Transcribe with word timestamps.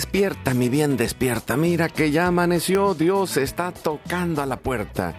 Despierta, 0.00 0.54
mi 0.54 0.70
bien, 0.70 0.96
despierta. 0.96 1.58
Mira 1.58 1.90
que 1.90 2.10
ya 2.10 2.28
amaneció, 2.28 2.94
Dios 2.94 3.36
está 3.36 3.70
tocando 3.70 4.40
a 4.40 4.46
la 4.46 4.56
puerta. 4.56 5.12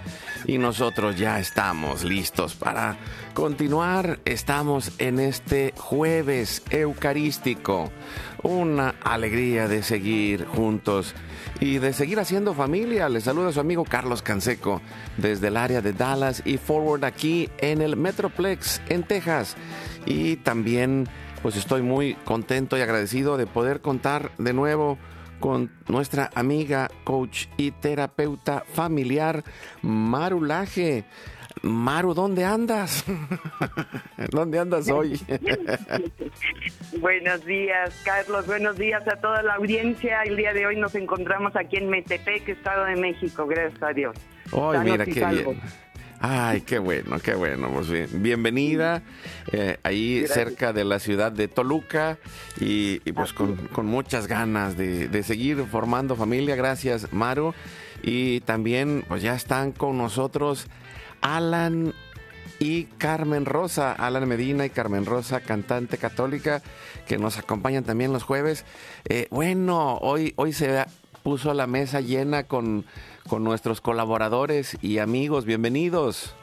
Y 0.47 0.57
nosotros 0.57 1.19
ya 1.19 1.39
estamos 1.39 2.03
listos 2.03 2.55
para 2.55 2.97
continuar. 3.35 4.21
Estamos 4.25 4.93
en 4.97 5.19
este 5.19 5.75
jueves 5.77 6.63
eucarístico. 6.71 7.91
Una 8.41 8.95
alegría 9.03 9.67
de 9.67 9.83
seguir 9.83 10.47
juntos 10.47 11.13
y 11.59 11.77
de 11.77 11.93
seguir 11.93 12.19
haciendo 12.19 12.55
familia. 12.55 13.07
Les 13.07 13.25
saluda 13.25 13.51
su 13.51 13.59
amigo 13.59 13.83
Carlos 13.83 14.23
Canseco 14.23 14.81
desde 15.17 15.49
el 15.49 15.57
área 15.57 15.81
de 15.81 15.93
Dallas 15.93 16.41
y 16.43 16.57
Forward 16.57 17.05
aquí 17.05 17.51
en 17.59 17.83
el 17.83 17.97
Metroplex 17.97 18.81
en 18.89 19.03
Texas. 19.03 19.55
Y 20.07 20.37
también 20.37 21.07
pues 21.41 21.55
estoy 21.55 21.81
muy 21.81 22.15
contento 22.25 22.77
y 22.77 22.81
agradecido 22.81 23.37
de 23.37 23.47
poder 23.47 23.81
contar 23.81 24.31
de 24.37 24.53
nuevo 24.53 24.97
con 25.39 25.71
nuestra 25.87 26.29
amiga, 26.35 26.89
coach 27.03 27.47
y 27.57 27.71
terapeuta 27.71 28.63
familiar, 28.73 29.43
Maru 29.81 30.43
Laje. 30.43 31.03
Maru, 31.63 32.13
¿dónde 32.13 32.45
andas? 32.45 33.03
¿Dónde 34.31 34.59
andas 34.59 34.89
hoy? 34.89 35.19
Buenos 36.99 37.45
días, 37.45 38.01
Carlos. 38.05 38.47
Buenos 38.47 38.77
días 38.77 39.07
a 39.07 39.17
toda 39.17 39.43
la 39.43 39.55
audiencia. 39.55 40.23
El 40.23 40.37
día 40.37 40.53
de 40.53 40.65
hoy 40.65 40.77
nos 40.77 40.95
encontramos 40.95 41.55
aquí 41.55 41.77
en 41.77 41.89
Metepec, 41.89 42.47
Estado 42.47 42.85
de 42.85 42.95
México. 42.95 43.45
Gracias 43.45 43.83
a 43.83 43.93
Dios. 43.93 44.15
Ay, 44.45 44.51
Sanos 44.51 44.83
mira 44.85 45.05
qué 45.05 45.25
bien. 45.25 45.61
Ay, 46.23 46.61
qué 46.61 46.77
bueno, 46.77 47.19
qué 47.19 47.33
bueno. 47.33 47.69
Pues 47.73 47.89
bien, 47.89 48.07
bienvenida 48.21 49.01
eh, 49.51 49.77
ahí 49.81 50.19
Gracias. 50.19 50.37
cerca 50.37 50.71
de 50.71 50.83
la 50.85 50.99
ciudad 50.99 51.31
de 51.31 51.47
Toluca 51.47 52.19
y, 52.59 53.01
y 53.05 53.11
pues 53.11 53.33
con, 53.33 53.55
con 53.69 53.87
muchas 53.87 54.27
ganas 54.27 54.77
de, 54.77 55.07
de 55.07 55.23
seguir 55.23 55.65
formando 55.71 56.15
familia. 56.15 56.55
Gracias, 56.55 57.11
Maru. 57.11 57.55
Y 58.03 58.41
también 58.41 59.03
pues 59.07 59.23
ya 59.23 59.33
están 59.33 59.71
con 59.71 59.97
nosotros 59.97 60.67
Alan 61.21 61.93
y 62.59 62.83
Carmen 62.99 63.45
Rosa, 63.45 63.91
Alan 63.91 64.27
Medina 64.27 64.65
y 64.65 64.69
Carmen 64.69 65.07
Rosa, 65.07 65.39
cantante 65.41 65.97
católica, 65.97 66.61
que 67.07 67.17
nos 67.17 67.39
acompañan 67.39 67.83
también 67.83 68.13
los 68.13 68.21
jueves. 68.21 68.63
Eh, 69.05 69.27
bueno, 69.31 69.97
hoy, 69.97 70.33
hoy 70.35 70.53
se 70.53 70.85
puso 71.23 71.55
la 71.55 71.65
mesa 71.65 72.01
llena 72.01 72.43
con, 72.43 72.85
con 73.27 73.43
nuestros 73.43 73.81
colaboradores 73.81 74.77
y 74.81 74.99
amigos. 74.99 75.45
Bienvenidos. 75.45 76.35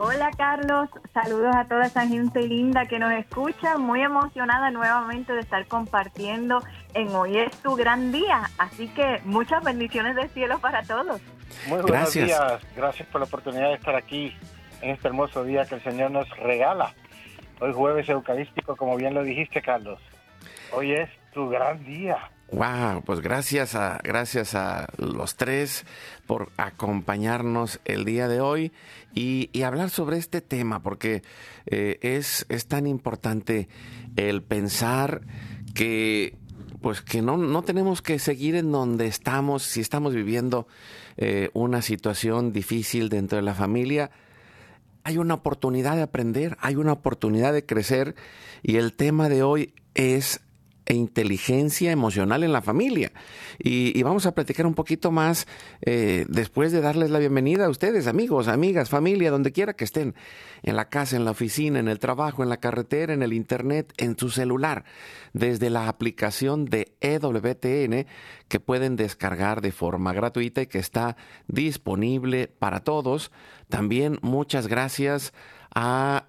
Hola 0.00 0.30
Carlos, 0.36 0.88
saludos 1.12 1.56
a 1.56 1.64
toda 1.64 1.86
esa 1.86 2.06
gente 2.06 2.42
linda 2.42 2.86
que 2.86 3.00
nos 3.00 3.12
escucha, 3.14 3.78
muy 3.78 4.00
emocionada 4.00 4.70
nuevamente 4.70 5.32
de 5.32 5.40
estar 5.40 5.66
compartiendo 5.66 6.62
en 6.94 7.08
Hoy 7.08 7.36
es 7.38 7.50
tu 7.62 7.74
gran 7.74 8.12
día, 8.12 8.48
así 8.58 8.86
que 8.88 9.20
muchas 9.24 9.64
bendiciones 9.64 10.14
del 10.14 10.28
cielo 10.30 10.60
para 10.60 10.84
todos. 10.84 11.20
Muy 11.66 11.80
buenos 11.80 11.86
Gracias. 12.14 12.26
días, 12.26 12.62
gracias 12.76 13.08
por 13.08 13.20
la 13.20 13.26
oportunidad 13.26 13.70
de 13.70 13.74
estar 13.74 13.96
aquí 13.96 14.32
en 14.82 14.90
este 14.90 15.08
hermoso 15.08 15.42
día 15.42 15.66
que 15.66 15.74
el 15.74 15.82
Señor 15.82 16.12
nos 16.12 16.30
regala. 16.36 16.94
Hoy 17.60 17.72
jueves 17.72 18.08
eucarístico, 18.08 18.76
como 18.76 18.96
bien 18.96 19.14
lo 19.14 19.24
dijiste, 19.24 19.60
Carlos. 19.60 19.98
Hoy 20.72 20.92
es 20.92 21.10
tu 21.32 21.48
gran 21.48 21.84
día. 21.84 22.30
Wow, 22.50 23.02
pues 23.04 23.20
gracias 23.20 23.74
a, 23.74 24.00
gracias 24.02 24.54
a 24.54 24.88
los 24.96 25.36
tres 25.36 25.84
por 26.26 26.50
acompañarnos 26.56 27.78
el 27.84 28.06
día 28.06 28.26
de 28.26 28.40
hoy 28.40 28.72
y, 29.14 29.50
hablar 29.62 29.90
sobre 29.90 30.16
este 30.16 30.40
tema, 30.40 30.82
porque 30.82 31.22
eh, 31.66 31.98
es, 32.00 32.46
es 32.48 32.66
tan 32.66 32.86
importante 32.86 33.68
el 34.16 34.42
pensar 34.42 35.20
que 35.74 36.36
pues 36.80 37.02
que 37.02 37.20
no, 37.20 37.36
no 37.36 37.62
tenemos 37.62 38.02
que 38.02 38.18
seguir 38.18 38.54
en 38.54 38.72
donde 38.72 39.06
estamos, 39.06 39.64
si 39.64 39.80
estamos 39.80 40.14
viviendo 40.14 40.68
eh, 41.16 41.50
una 41.52 41.82
situación 41.82 42.52
difícil 42.52 43.08
dentro 43.10 43.36
de 43.36 43.42
la 43.42 43.54
familia, 43.54 44.10
hay 45.04 45.18
una 45.18 45.34
oportunidad 45.34 45.96
de 45.96 46.02
aprender, 46.02 46.56
hay 46.60 46.76
una 46.76 46.92
oportunidad 46.92 47.52
de 47.52 47.66
crecer 47.66 48.14
y 48.62 48.76
el 48.76 48.94
tema 48.94 49.28
de 49.28 49.42
hoy 49.42 49.74
es 49.94 50.40
inteligencia 50.94 51.90
emocional 51.92 52.42
en 52.42 52.52
la 52.52 52.62
familia. 52.62 53.12
Y, 53.58 53.98
y 53.98 54.02
vamos 54.02 54.26
a 54.26 54.32
platicar 54.32 54.66
un 54.66 54.74
poquito 54.74 55.10
más 55.10 55.46
eh, 55.82 56.24
después 56.28 56.72
de 56.72 56.80
darles 56.80 57.10
la 57.10 57.18
bienvenida 57.18 57.66
a 57.66 57.68
ustedes, 57.68 58.06
amigos, 58.06 58.48
amigas, 58.48 58.88
familia, 58.88 59.30
donde 59.30 59.52
quiera 59.52 59.74
que 59.74 59.84
estén, 59.84 60.14
en 60.62 60.76
la 60.76 60.88
casa, 60.88 61.16
en 61.16 61.24
la 61.24 61.32
oficina, 61.32 61.78
en 61.78 61.88
el 61.88 61.98
trabajo, 61.98 62.42
en 62.42 62.48
la 62.48 62.58
carretera, 62.58 63.12
en 63.12 63.22
el 63.22 63.32
internet, 63.32 63.92
en 63.96 64.16
su 64.16 64.30
celular, 64.30 64.84
desde 65.32 65.70
la 65.70 65.88
aplicación 65.88 66.64
de 66.64 66.92
EWTN 67.00 68.06
que 68.48 68.60
pueden 68.60 68.96
descargar 68.96 69.60
de 69.60 69.72
forma 69.72 70.12
gratuita 70.12 70.62
y 70.62 70.66
que 70.66 70.78
está 70.78 71.16
disponible 71.46 72.48
para 72.48 72.80
todos. 72.80 73.30
También 73.68 74.18
muchas 74.22 74.66
gracias 74.66 75.32
a 75.74 76.27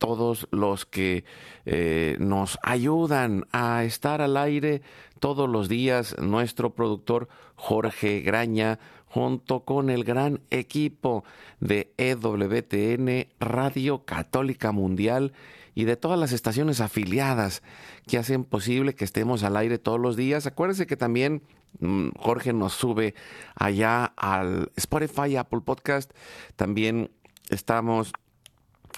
todos 0.00 0.48
los 0.50 0.86
que 0.86 1.24
eh, 1.66 2.16
nos 2.18 2.58
ayudan 2.62 3.46
a 3.52 3.84
estar 3.84 4.22
al 4.22 4.36
aire 4.38 4.80
todos 5.20 5.48
los 5.48 5.68
días, 5.68 6.16
nuestro 6.18 6.74
productor 6.74 7.28
Jorge 7.54 8.22
Graña, 8.22 8.80
junto 9.04 9.64
con 9.64 9.90
el 9.90 10.02
gran 10.02 10.40
equipo 10.50 11.22
de 11.60 11.92
EWTN 11.98 13.28
Radio 13.38 14.04
Católica 14.06 14.72
Mundial 14.72 15.32
y 15.74 15.84
de 15.84 15.96
todas 15.96 16.18
las 16.18 16.32
estaciones 16.32 16.80
afiliadas 16.80 17.62
que 18.06 18.16
hacen 18.16 18.44
posible 18.44 18.94
que 18.94 19.04
estemos 19.04 19.42
al 19.42 19.58
aire 19.58 19.78
todos 19.78 20.00
los 20.00 20.16
días. 20.16 20.46
Acuérdense 20.46 20.86
que 20.86 20.96
también 20.96 21.42
mm, 21.80 22.08
Jorge 22.18 22.54
nos 22.54 22.72
sube 22.72 23.14
allá 23.54 24.06
al 24.16 24.72
Spotify, 24.76 25.36
Apple 25.36 25.60
Podcast. 25.62 26.10
También 26.56 27.10
estamos 27.50 28.12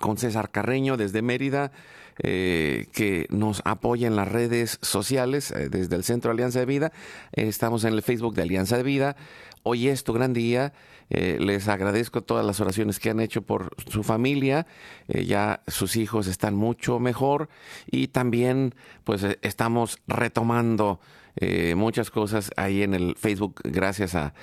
con 0.00 0.16
César 0.16 0.50
Carreño 0.50 0.96
desde 0.96 1.22
Mérida, 1.22 1.72
eh, 2.18 2.88
que 2.92 3.26
nos 3.30 3.62
apoya 3.64 4.06
en 4.06 4.16
las 4.16 4.30
redes 4.30 4.78
sociales 4.82 5.50
eh, 5.50 5.68
desde 5.70 5.96
el 5.96 6.04
Centro 6.04 6.30
Alianza 6.30 6.58
de 6.58 6.66
Vida. 6.66 6.92
Eh, 7.32 7.48
estamos 7.48 7.84
en 7.84 7.94
el 7.94 8.02
Facebook 8.02 8.34
de 8.34 8.42
Alianza 8.42 8.76
de 8.76 8.82
Vida. 8.82 9.16
Hoy 9.62 9.88
es 9.88 10.04
tu 10.04 10.12
gran 10.12 10.32
día. 10.32 10.72
Les 11.08 11.68
agradezco 11.68 12.22
todas 12.22 12.44
las 12.44 12.58
oraciones 12.60 12.98
que 12.98 13.10
han 13.10 13.20
hecho 13.20 13.42
por 13.42 13.76
su 13.86 14.02
familia. 14.02 14.66
Ya 15.08 15.62
sus 15.66 15.96
hijos 15.96 16.26
están 16.26 16.54
mucho 16.54 16.98
mejor 16.98 17.50
y 17.86 18.08
también 18.08 18.74
pues 19.04 19.22
estamos 19.42 19.98
retomando 20.06 21.00
eh, 21.36 21.74
muchas 21.74 22.10
cosas 22.10 22.50
ahí 22.56 22.82
en 22.82 22.94
el 22.94 23.16
Facebook 23.16 23.60
gracias 23.64 24.14
a, 24.14 24.34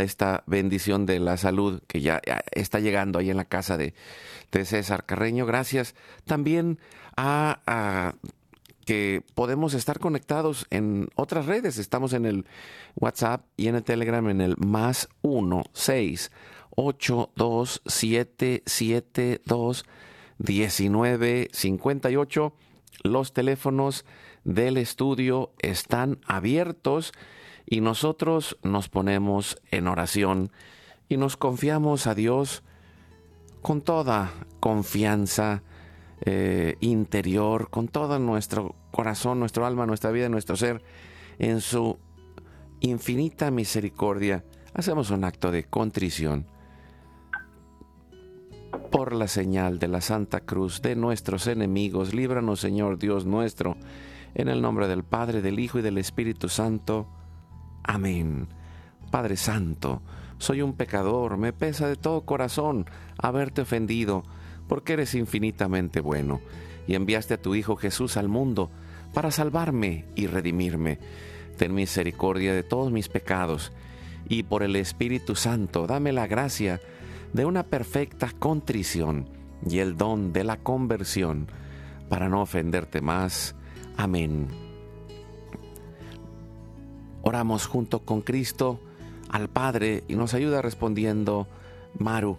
esta 0.00 0.42
bendición 0.46 1.06
de 1.06 1.20
la 1.20 1.36
salud 1.36 1.82
que 1.86 2.00
ya, 2.00 2.20
está 2.52 2.80
llegando 2.80 3.18
ahí 3.18 3.30
en 3.30 3.36
la 3.36 3.44
casa 3.44 3.76
de, 3.76 3.94
César 4.50 5.04
Carreño. 5.04 5.46
Gracias 5.46 5.94
también 6.24 6.78
a, 7.16 7.60
a 7.66 8.14
que 8.86 9.22
podemos 9.34 9.74
estar 9.74 9.98
conectados 9.98 10.66
en 10.70 11.08
otras 11.14 11.46
redes. 11.46 11.76
Estamos 11.76 12.14
en 12.14 12.24
el 12.24 12.46
WhatsApp 12.96 13.44
y 13.56 13.68
en 13.68 13.74
el 13.74 13.84
Telegram 13.84 14.26
en 14.30 14.40
el 14.40 14.56
más 14.56 15.10
1 15.20 15.64
6 15.74 16.32
8 16.70 17.32
2 17.36 17.82
7 17.84 18.62
7 18.64 19.42
2 19.44 19.84
1958. 20.38 22.52
Los 23.02 23.32
teléfonos 23.32 24.04
del 24.44 24.76
estudio 24.76 25.52
están 25.60 26.18
abiertos 26.26 27.12
y 27.66 27.80
nosotros 27.80 28.58
nos 28.62 28.88
ponemos 28.88 29.60
en 29.70 29.88
oración 29.88 30.50
y 31.08 31.16
nos 31.16 31.36
confiamos 31.36 32.06
a 32.06 32.14
Dios 32.14 32.62
con 33.62 33.82
toda 33.82 34.32
confianza 34.60 35.62
eh, 36.22 36.76
interior, 36.80 37.70
con 37.70 37.88
todo 37.88 38.18
nuestro 38.18 38.74
corazón, 38.90 39.38
nuestro 39.38 39.66
alma, 39.66 39.86
nuestra 39.86 40.10
vida, 40.10 40.28
nuestro 40.28 40.56
ser, 40.56 40.82
en 41.38 41.60
su 41.60 41.98
infinita 42.80 43.50
misericordia, 43.50 44.44
hacemos 44.74 45.10
un 45.10 45.24
acto 45.24 45.50
de 45.50 45.64
contrición 45.64 46.46
por 48.78 49.14
la 49.14 49.28
señal 49.28 49.78
de 49.78 49.88
la 49.88 50.00
Santa 50.00 50.40
Cruz 50.40 50.82
de 50.82 50.96
nuestros 50.96 51.46
enemigos. 51.46 52.14
Líbranos, 52.14 52.60
Señor 52.60 52.98
Dios 52.98 53.26
nuestro, 53.26 53.76
en 54.34 54.48
el 54.48 54.62
nombre 54.62 54.88
del 54.88 55.04
Padre, 55.04 55.42
del 55.42 55.58
Hijo 55.58 55.78
y 55.78 55.82
del 55.82 55.98
Espíritu 55.98 56.48
Santo. 56.48 57.08
Amén. 57.82 58.48
Padre 59.10 59.36
Santo, 59.36 60.02
soy 60.38 60.62
un 60.62 60.74
pecador, 60.74 61.36
me 61.36 61.52
pesa 61.52 61.88
de 61.88 61.96
todo 61.96 62.22
corazón 62.22 62.86
haberte 63.18 63.62
ofendido, 63.62 64.22
porque 64.68 64.94
eres 64.94 65.14
infinitamente 65.14 66.00
bueno, 66.00 66.40
y 66.86 66.94
enviaste 66.94 67.34
a 67.34 67.42
tu 67.42 67.54
Hijo 67.54 67.76
Jesús 67.76 68.16
al 68.16 68.28
mundo 68.28 68.70
para 69.14 69.30
salvarme 69.30 70.06
y 70.14 70.26
redimirme. 70.26 70.98
Ten 71.56 71.74
misericordia 71.74 72.52
de 72.52 72.62
todos 72.62 72.92
mis 72.92 73.08
pecados, 73.08 73.72
y 74.28 74.42
por 74.42 74.62
el 74.62 74.76
Espíritu 74.76 75.34
Santo 75.34 75.86
dame 75.86 76.12
la 76.12 76.26
gracia 76.26 76.76
de 76.76 76.97
una 77.34 77.62
perfecta 77.64 78.30
contrición 78.38 79.28
y 79.68 79.78
el 79.78 79.96
don 79.96 80.32
de 80.32 80.44
la 80.44 80.56
conversión, 80.56 81.48
para 82.08 82.28
no 82.28 82.42
ofenderte 82.42 83.00
más. 83.00 83.54
Amén. 83.96 84.48
Oramos 87.22 87.66
junto 87.66 88.00
con 88.00 88.22
Cristo 88.22 88.80
al 89.28 89.48
Padre 89.48 90.04
y 90.08 90.14
nos 90.14 90.34
ayuda 90.34 90.62
respondiendo 90.62 91.46
Maru. 91.98 92.38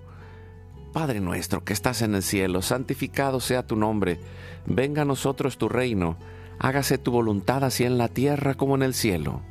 Padre 0.94 1.20
nuestro 1.20 1.64
que 1.64 1.74
estás 1.74 2.02
en 2.02 2.16
el 2.16 2.24
cielo, 2.24 2.62
santificado 2.64 3.40
sea 3.40 3.68
tu 3.68 3.76
nombre, 3.76 4.20
venga 4.66 5.04
a 5.04 5.06
nosotros 5.06 5.58
tu 5.58 5.70
reino, 5.70 6.18
hágase 6.58 6.98
tu 6.98 7.12
voluntad 7.12 7.64
así 7.64 7.84
en 7.84 8.00
la 8.00 8.08
tierra 8.08 8.56
como 8.56 8.76
en 8.76 8.82
el 8.82 8.96
cielo. 8.96 9.42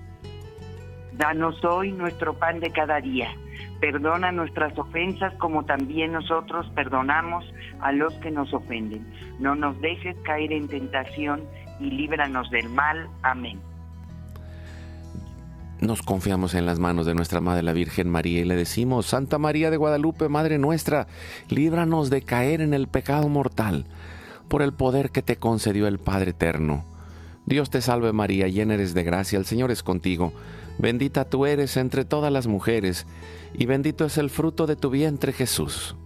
Danos 1.12 1.64
hoy 1.64 1.93
nuestro 1.93 2.37
pan 2.38 2.58
de 2.58 2.73
cada 2.73 3.00
día, 3.00 3.29
perdona 3.80 4.32
nuestras 4.32 4.76
ofensas 4.78 5.32
como 5.34 5.64
también 5.64 6.12
nosotros 6.12 6.66
perdonamos 6.75 7.44
a 7.80 7.92
los 7.92 8.12
que 8.14 8.30
nos 8.30 8.52
ofenden. 8.52 9.06
No 9.38 9.54
nos 9.54 9.80
dejes 9.80 10.16
caer 10.25 10.52
en 10.52 10.69
tentación 10.69 11.42
y 11.80 11.90
líbranos 11.90 12.50
del 12.50 12.69
mal. 12.69 13.08
Amén. 13.22 13.60
Nos 15.80 16.02
confiamos 16.02 16.54
en 16.54 16.66
las 16.66 16.80
manos 16.80 17.06
de 17.06 17.14
nuestra 17.14 17.40
Madre 17.40 17.62
la 17.62 17.72
Virgen 17.72 18.10
María 18.10 18.40
y 18.40 18.44
le 18.44 18.56
decimos, 18.56 19.06
Santa 19.06 19.38
María 19.38 19.70
de 19.70 19.76
Guadalupe, 19.76 20.28
Madre 20.28 20.58
nuestra, 20.58 21.06
líbranos 21.50 22.10
de 22.10 22.22
caer 22.22 22.60
en 22.62 22.75
el 22.75 22.88
pecado 22.88 23.28
mortal, 23.28 23.86
por 24.48 24.62
el 24.62 24.72
poder 24.72 25.10
que 25.10 25.22
te 25.22 25.36
concedió 25.36 25.86
el 25.86 26.00
Padre 26.00 26.32
Eterno. 26.32 26.84
Dios 27.46 27.70
te 27.70 27.80
salve 27.80 28.12
María, 28.12 28.48
llena 28.48 28.75
eres 28.75 28.92
de 28.92 29.04
gracia, 29.04 29.38
el 29.38 29.46
Señor 29.46 29.70
es 29.70 29.84
contigo, 29.84 30.32
bendita 30.78 31.28
tú 31.28 31.46
eres 31.46 31.76
entre 31.76 32.04
todas 32.04 32.32
las 32.32 32.46
mujeres, 32.46 33.06
y 33.52 33.66
bendito 33.66 34.04
es 34.04 34.19
el 34.19 34.30
fruto 34.30 34.66
de 34.66 34.76
tu 34.76 34.90
vientre 34.90 35.32
Jesús. 35.32 35.96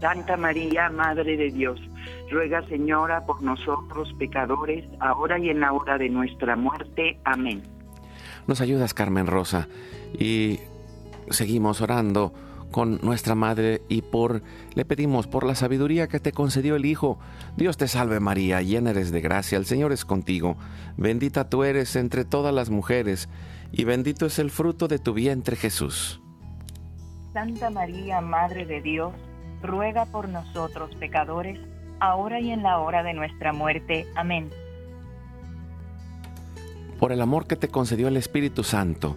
Santa 0.00 0.36
María, 0.36 0.90
Madre 0.90 1.36
de 1.36 1.50
Dios, 1.50 1.80
ruega 2.30 2.66
Señora 2.68 3.26
por 3.26 3.42
nosotros 3.42 4.14
pecadores, 4.18 4.84
ahora 5.00 5.38
y 5.38 5.50
en 5.50 5.60
la 5.60 5.72
hora 5.72 5.98
de 5.98 6.08
nuestra 6.08 6.56
muerte. 6.56 7.18
Amén. 7.24 7.62
Nos 8.46 8.60
ayudas, 8.60 8.94
Carmen 8.94 9.26
Rosa, 9.26 9.68
y 10.18 10.60
seguimos 11.30 11.80
orando 11.80 12.32
con 12.70 12.98
nuestra 13.02 13.34
Madre 13.34 13.82
y 13.88 14.02
por 14.02 14.42
le 14.74 14.84
pedimos 14.84 15.26
por 15.26 15.44
la 15.44 15.54
sabiduría 15.54 16.08
que 16.08 16.20
te 16.20 16.32
concedió 16.32 16.76
el 16.76 16.84
Hijo. 16.84 17.18
Dios 17.56 17.76
te 17.76 17.88
salve 17.88 18.20
María, 18.20 18.62
llena 18.62 18.90
eres 18.90 19.10
de 19.10 19.20
gracia, 19.20 19.58
el 19.58 19.66
Señor 19.66 19.92
es 19.92 20.04
contigo. 20.04 20.56
Bendita 20.96 21.48
tú 21.48 21.64
eres 21.64 21.96
entre 21.96 22.24
todas 22.24 22.54
las 22.54 22.70
mujeres, 22.70 23.28
y 23.72 23.84
bendito 23.84 24.26
es 24.26 24.38
el 24.38 24.50
fruto 24.50 24.88
de 24.88 24.98
tu 24.98 25.14
vientre 25.14 25.56
Jesús. 25.56 26.20
Santa 27.32 27.70
María, 27.70 28.20
Madre 28.20 28.66
de 28.66 28.80
Dios, 28.80 29.12
ruega 29.62 30.06
por 30.06 30.28
nosotros 30.28 30.94
pecadores, 30.96 31.58
ahora 32.00 32.40
y 32.40 32.50
en 32.50 32.62
la 32.62 32.78
hora 32.78 33.02
de 33.02 33.14
nuestra 33.14 33.52
muerte. 33.52 34.06
Amén. 34.14 34.50
Por 36.98 37.12
el 37.12 37.20
amor 37.20 37.46
que 37.46 37.56
te 37.56 37.68
concedió 37.68 38.08
el 38.08 38.16
Espíritu 38.16 38.64
Santo, 38.64 39.16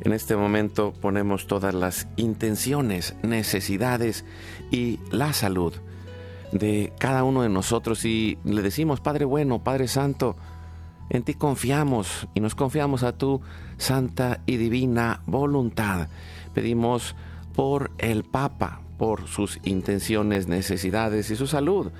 En 0.00 0.12
este 0.12 0.36
momento 0.36 0.92
ponemos 0.92 1.46
todas 1.46 1.74
las 1.74 2.08
intenciones, 2.16 3.14
necesidades 3.22 4.24
y 4.70 5.00
la 5.10 5.32
salud 5.32 5.72
de 6.52 6.92
cada 6.98 7.24
uno 7.24 7.42
de 7.42 7.48
nosotros 7.48 8.04
y 8.04 8.38
le 8.44 8.62
decimos, 8.62 9.00
Padre 9.00 9.24
bueno, 9.24 9.62
Padre 9.62 9.88
Santo, 9.88 10.36
en 11.10 11.22
ti 11.22 11.34
confiamos 11.34 12.28
y 12.34 12.40
nos 12.40 12.54
confiamos 12.54 13.02
a 13.02 13.16
tu 13.16 13.40
santa 13.76 14.40
y 14.46 14.56
divina 14.56 15.20
voluntad. 15.26 16.08
Pedimos 16.54 17.14
por 17.54 17.90
el 17.98 18.24
Papa, 18.24 18.80
por 18.98 19.26
sus 19.26 19.60
intenciones, 19.64 20.48
necesidades 20.48 21.30
y 21.30 21.36
su 21.36 21.46
salud, 21.46 21.90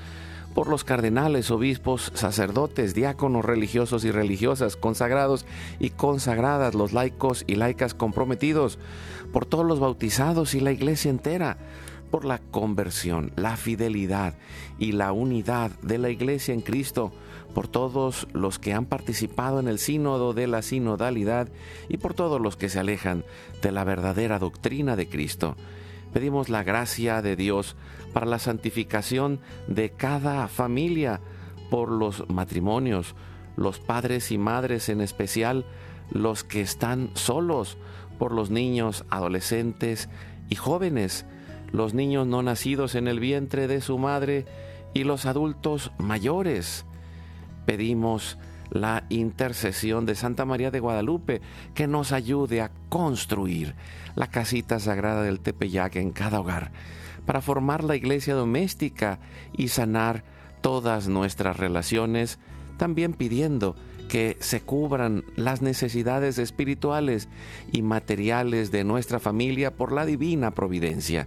por 0.54 0.68
los 0.68 0.84
cardenales, 0.84 1.50
obispos, 1.50 2.12
sacerdotes, 2.14 2.94
diáconos 2.94 3.44
religiosos 3.44 4.04
y 4.04 4.10
religiosas, 4.10 4.76
consagrados 4.76 5.46
y 5.80 5.90
consagradas, 5.90 6.74
los 6.74 6.92
laicos 6.92 7.44
y 7.46 7.56
laicas 7.56 7.92
comprometidos, 7.94 8.78
por 9.32 9.46
todos 9.46 9.66
los 9.66 9.80
bautizados 9.80 10.54
y 10.54 10.60
la 10.60 10.72
iglesia 10.72 11.10
entera, 11.10 11.58
por 12.10 12.24
la 12.24 12.38
conversión, 12.38 13.32
la 13.34 13.56
fidelidad 13.56 14.34
y 14.78 14.92
la 14.92 15.10
unidad 15.10 15.72
de 15.82 15.98
la 15.98 16.10
iglesia 16.10 16.54
en 16.54 16.60
Cristo, 16.60 17.12
por 17.54 17.66
todos 17.66 18.28
los 18.32 18.60
que 18.60 18.72
han 18.72 18.86
participado 18.86 19.58
en 19.58 19.66
el 19.66 19.80
sínodo 19.80 20.32
de 20.32 20.46
la 20.46 20.62
sinodalidad 20.62 21.48
y 21.88 21.96
por 21.96 22.14
todos 22.14 22.40
los 22.40 22.56
que 22.56 22.68
se 22.68 22.78
alejan 22.78 23.24
de 23.62 23.72
la 23.72 23.82
verdadera 23.82 24.38
doctrina 24.38 24.94
de 24.94 25.08
Cristo. 25.08 25.56
Pedimos 26.14 26.48
la 26.48 26.62
gracia 26.62 27.20
de 27.22 27.34
Dios 27.34 27.74
para 28.12 28.24
la 28.24 28.38
santificación 28.38 29.40
de 29.66 29.90
cada 29.90 30.46
familia, 30.46 31.20
por 31.70 31.90
los 31.90 32.30
matrimonios, 32.30 33.16
los 33.56 33.80
padres 33.80 34.30
y 34.30 34.38
madres 34.38 34.88
en 34.88 35.00
especial, 35.00 35.66
los 36.12 36.44
que 36.44 36.60
están 36.60 37.10
solos, 37.14 37.78
por 38.16 38.30
los 38.30 38.50
niños, 38.50 39.04
adolescentes 39.10 40.08
y 40.48 40.54
jóvenes, 40.54 41.26
los 41.72 41.94
niños 41.94 42.28
no 42.28 42.42
nacidos 42.42 42.94
en 42.94 43.08
el 43.08 43.18
vientre 43.18 43.66
de 43.66 43.80
su 43.80 43.98
madre 43.98 44.46
y 44.94 45.02
los 45.02 45.26
adultos 45.26 45.90
mayores. 45.98 46.86
Pedimos 47.66 48.38
la 48.74 49.04
intercesión 49.08 50.04
de 50.04 50.16
Santa 50.16 50.44
María 50.44 50.70
de 50.70 50.80
Guadalupe, 50.80 51.40
que 51.74 51.86
nos 51.86 52.12
ayude 52.12 52.60
a 52.60 52.72
construir 52.90 53.74
la 54.16 54.26
casita 54.26 54.78
sagrada 54.80 55.22
del 55.22 55.40
Tepeyac 55.40 55.96
en 55.96 56.10
cada 56.10 56.40
hogar, 56.40 56.72
para 57.24 57.40
formar 57.40 57.84
la 57.84 57.96
iglesia 57.96 58.34
doméstica 58.34 59.20
y 59.56 59.68
sanar 59.68 60.24
todas 60.60 61.08
nuestras 61.08 61.56
relaciones, 61.56 62.38
también 62.76 63.14
pidiendo 63.14 63.76
que 64.08 64.36
se 64.40 64.60
cubran 64.60 65.24
las 65.36 65.62
necesidades 65.62 66.38
espirituales 66.38 67.28
y 67.72 67.82
materiales 67.82 68.70
de 68.70 68.84
nuestra 68.84 69.20
familia 69.20 69.74
por 69.74 69.92
la 69.92 70.04
divina 70.04 70.50
providencia 70.50 71.26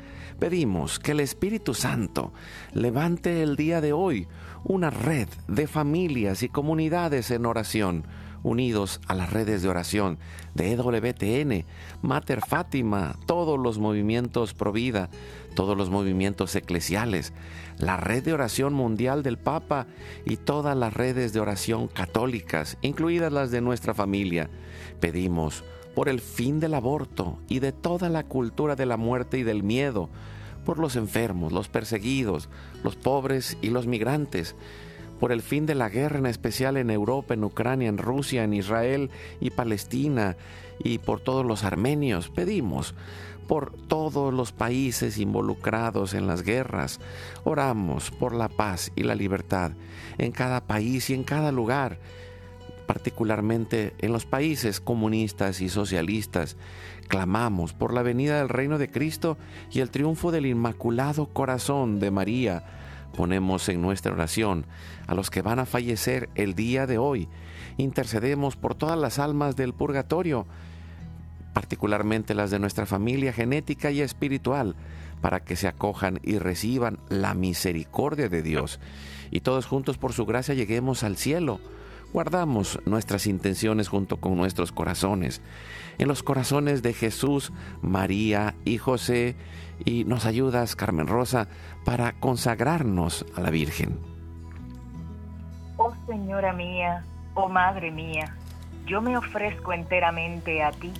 Pedimos 0.41 0.97
que 0.97 1.11
el 1.11 1.19
Espíritu 1.19 1.75
Santo 1.75 2.33
levante 2.73 3.43
el 3.43 3.55
día 3.55 3.79
de 3.79 3.93
hoy 3.93 4.27
una 4.63 4.89
red 4.89 5.27
de 5.47 5.67
familias 5.67 6.41
y 6.41 6.49
comunidades 6.49 7.29
en 7.29 7.45
oración, 7.45 8.07
unidos 8.41 9.01
a 9.05 9.13
las 9.13 9.31
redes 9.31 9.61
de 9.61 9.69
oración 9.69 10.17
de 10.55 10.71
EWTN, 10.71 11.67
Mater 12.01 12.41
Fátima, 12.41 13.19
todos 13.27 13.59
los 13.59 13.77
movimientos 13.77 14.55
Provida, 14.55 15.11
todos 15.53 15.77
los 15.77 15.91
movimientos 15.91 16.55
eclesiales, 16.55 17.33
la 17.77 17.97
red 17.97 18.23
de 18.23 18.33
oración 18.33 18.73
mundial 18.73 19.21
del 19.21 19.37
Papa 19.37 19.85
y 20.25 20.37
todas 20.37 20.75
las 20.75 20.91
redes 20.91 21.33
de 21.33 21.39
oración 21.39 21.87
católicas, 21.87 22.79
incluidas 22.81 23.31
las 23.31 23.51
de 23.51 23.61
nuestra 23.61 23.93
familia. 23.93 24.49
Pedimos 24.99 25.63
por 25.93 26.09
el 26.09 26.19
fin 26.19 26.59
del 26.59 26.73
aborto 26.73 27.37
y 27.47 27.59
de 27.59 27.71
toda 27.71 28.09
la 28.09 28.23
cultura 28.23 28.75
de 28.75 28.85
la 28.85 28.97
muerte 28.97 29.37
y 29.37 29.43
del 29.43 29.63
miedo, 29.63 30.09
por 30.65 30.79
los 30.79 30.95
enfermos, 30.95 31.51
los 31.51 31.67
perseguidos, 31.67 32.49
los 32.83 32.95
pobres 32.95 33.57
y 33.61 33.69
los 33.69 33.87
migrantes, 33.87 34.55
por 35.19 35.31
el 35.31 35.41
fin 35.41 35.65
de 35.65 35.75
la 35.75 35.89
guerra 35.89 36.19
en 36.19 36.25
especial 36.25 36.77
en 36.77 36.89
Europa, 36.89 37.33
en 37.33 37.43
Ucrania, 37.43 37.89
en 37.89 37.97
Rusia, 37.97 38.43
en 38.43 38.53
Israel 38.53 39.11
y 39.39 39.51
Palestina, 39.51 40.35
y 40.83 40.97
por 40.97 41.19
todos 41.19 41.45
los 41.45 41.63
armenios. 41.63 42.29
Pedimos 42.29 42.95
por 43.47 43.73
todos 43.73 44.33
los 44.33 44.51
países 44.51 45.17
involucrados 45.17 46.13
en 46.13 46.25
las 46.25 46.41
guerras. 46.41 46.99
Oramos 47.43 48.09
por 48.09 48.33
la 48.33 48.47
paz 48.47 48.91
y 48.95 49.03
la 49.03 49.13
libertad 49.13 49.73
en 50.17 50.31
cada 50.31 50.65
país 50.65 51.09
y 51.09 51.13
en 51.13 51.23
cada 51.23 51.51
lugar, 51.51 51.99
particularmente 52.87 53.93
en 53.99 54.13
los 54.13 54.25
países 54.25 54.79
comunistas 54.79 55.61
y 55.61 55.69
socialistas. 55.69 56.55
Clamamos 57.11 57.73
por 57.73 57.93
la 57.93 58.03
venida 58.03 58.37
del 58.37 58.47
reino 58.47 58.77
de 58.77 58.89
Cristo 58.89 59.37
y 59.69 59.81
el 59.81 59.91
triunfo 59.91 60.31
del 60.31 60.45
Inmaculado 60.45 61.25
Corazón 61.25 61.99
de 61.99 62.09
María. 62.09 62.63
Ponemos 63.17 63.67
en 63.67 63.81
nuestra 63.81 64.13
oración 64.13 64.65
a 65.07 65.13
los 65.13 65.29
que 65.29 65.41
van 65.41 65.59
a 65.59 65.65
fallecer 65.65 66.29
el 66.35 66.55
día 66.55 66.87
de 66.87 66.97
hoy. 66.97 67.27
Intercedemos 67.75 68.55
por 68.55 68.75
todas 68.75 68.97
las 68.97 69.19
almas 69.19 69.57
del 69.57 69.73
purgatorio 69.73 70.47
particularmente 71.53 72.33
las 72.33 72.49
de 72.49 72.59
nuestra 72.59 72.85
familia 72.85 73.33
genética 73.33 73.91
y 73.91 73.99
espiritual, 73.99 74.75
para 75.19 75.41
que 75.41 75.57
se 75.57 75.67
acojan 75.67 76.19
y 76.23 76.39
reciban 76.39 76.97
la 77.09 77.33
misericordia 77.33 78.29
de 78.29 78.41
Dios. 78.41 78.79
Y 79.31 79.41
todos 79.41 79.65
juntos 79.65 79.97
por 79.97 80.13
su 80.13 80.25
gracia 80.25 80.55
lleguemos 80.55 81.03
al 81.03 81.17
cielo. 81.17 81.59
Guardamos 82.13 82.79
nuestras 82.85 83.25
intenciones 83.25 83.87
junto 83.87 84.17
con 84.17 84.35
nuestros 84.35 84.73
corazones, 84.73 85.41
en 85.97 86.09
los 86.09 86.23
corazones 86.23 86.81
de 86.81 86.93
Jesús, 86.93 87.53
María 87.81 88.53
y 88.65 88.77
José, 88.77 89.35
y 89.85 90.03
nos 90.03 90.25
ayudas, 90.25 90.75
Carmen 90.75 91.07
Rosa, 91.07 91.47
para 91.85 92.11
consagrarnos 92.13 93.25
a 93.35 93.41
la 93.41 93.49
Virgen. 93.49 93.97
Oh 95.77 95.93
Señora 96.05 96.51
mía, 96.51 97.03
oh 97.33 97.47
Madre 97.47 97.91
mía, 97.91 98.35
yo 98.85 99.01
me 99.01 99.17
ofrezco 99.17 99.71
enteramente 99.71 100.61
a 100.63 100.71
ti 100.71 100.91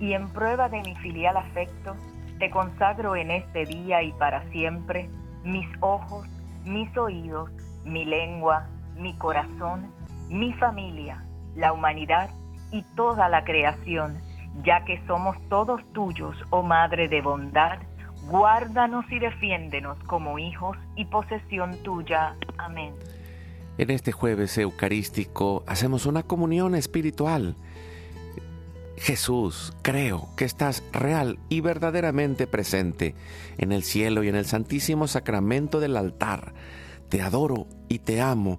y 0.00 0.12
en 0.12 0.28
prueba 0.28 0.68
de 0.68 0.82
mi 0.82 0.94
filial 0.96 1.36
afecto, 1.38 1.96
te 2.38 2.50
consagro 2.50 3.16
en 3.16 3.30
este 3.30 3.64
día 3.64 4.02
y 4.02 4.12
para 4.12 4.44
siempre 4.50 5.08
mis 5.44 5.66
ojos, 5.80 6.26
mis 6.64 6.94
oídos, 6.96 7.50
mi 7.84 8.04
lengua, 8.04 8.66
mi 8.96 9.14
corazón, 9.14 9.90
mi 10.28 10.52
familia, 10.54 11.24
la 11.56 11.72
humanidad 11.72 12.30
y 12.70 12.82
toda 12.96 13.28
la 13.28 13.44
creación, 13.44 14.18
ya 14.64 14.84
que 14.84 15.02
somos 15.06 15.36
todos 15.48 15.80
tuyos, 15.92 16.36
oh 16.50 16.62
Madre 16.62 17.08
de 17.08 17.20
bondad, 17.20 17.78
guárdanos 18.28 19.04
y 19.10 19.18
defiéndenos 19.18 19.98
como 20.04 20.38
hijos 20.38 20.76
y 20.96 21.04
posesión 21.06 21.82
tuya. 21.82 22.34
Amén. 22.58 22.94
En 23.78 23.90
este 23.90 24.12
jueves 24.12 24.58
eucarístico 24.58 25.62
hacemos 25.66 26.04
una 26.06 26.24
comunión 26.24 26.74
espiritual 26.74 27.56
Jesús, 28.98 29.72
creo 29.82 30.28
que 30.36 30.44
estás 30.44 30.82
real 30.92 31.38
y 31.48 31.60
verdaderamente 31.60 32.46
presente 32.46 33.14
en 33.56 33.72
el 33.72 33.84
cielo 33.84 34.22
y 34.24 34.28
en 34.28 34.34
el 34.34 34.44
santísimo 34.44 35.06
sacramento 35.06 35.80
del 35.80 35.96
altar. 35.96 36.52
Te 37.08 37.22
adoro 37.22 37.66
y 37.88 38.00
te 38.00 38.20
amo 38.20 38.58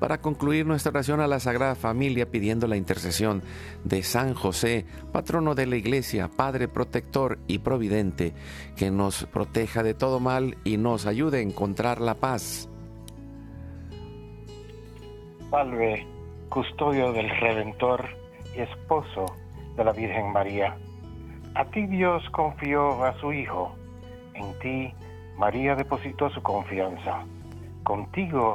para 0.00 0.20
concluir 0.20 0.66
nuestra 0.66 0.90
oración 0.90 1.20
a 1.20 1.28
la 1.28 1.38
Sagrada 1.38 1.76
Familia 1.76 2.30
pidiendo 2.30 2.66
la 2.66 2.76
intercesión 2.76 3.42
de 3.84 4.02
San 4.02 4.34
José, 4.34 4.86
patrono 5.12 5.54
de 5.54 5.66
la 5.66 5.76
Iglesia, 5.76 6.28
Padre 6.34 6.66
protector 6.66 7.38
y 7.46 7.58
providente, 7.58 8.34
que 8.76 8.90
nos 8.90 9.26
proteja 9.26 9.84
de 9.84 9.94
todo 9.94 10.18
mal 10.18 10.56
y 10.64 10.76
nos 10.78 11.06
ayude 11.06 11.38
a 11.38 11.42
encontrar 11.42 12.00
la 12.00 12.14
paz. 12.14 12.68
Salve, 15.50 16.06
custodio 16.48 17.12
del 17.12 17.28
Redentor 17.28 18.08
y 18.56 18.60
esposo 18.60 19.26
de 19.76 19.84
la 19.84 19.92
Virgen 19.92 20.32
María 20.32 20.76
a 21.54 21.64
ti 21.64 21.84
Dios 21.86 22.22
confió 22.30 23.04
a 23.04 23.12
su 23.18 23.32
Hijo, 23.32 23.74
en 24.34 24.58
ti 24.60 24.94
María 25.36 25.74
depositó 25.74 26.30
su 26.30 26.40
confianza. 26.42 27.24
Contigo 27.82 28.54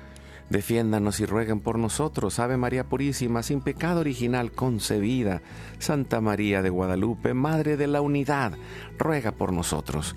defiéndanos 0.51 1.21
y 1.21 1.25
rueguen 1.25 1.61
por 1.61 1.79
nosotros. 1.79 2.37
Ave 2.39 2.57
María 2.57 2.83
Purísima, 2.83 3.41
sin 3.41 3.61
pecado 3.61 4.01
original 4.01 4.51
concebida. 4.51 5.41
Santa 5.79 6.19
María 6.19 6.61
de 6.61 6.69
Guadalupe, 6.69 7.33
Madre 7.33 7.77
de 7.77 7.87
la 7.87 8.01
Unidad, 8.01 8.53
ruega 8.99 9.31
por 9.31 9.53
nosotros. 9.53 10.15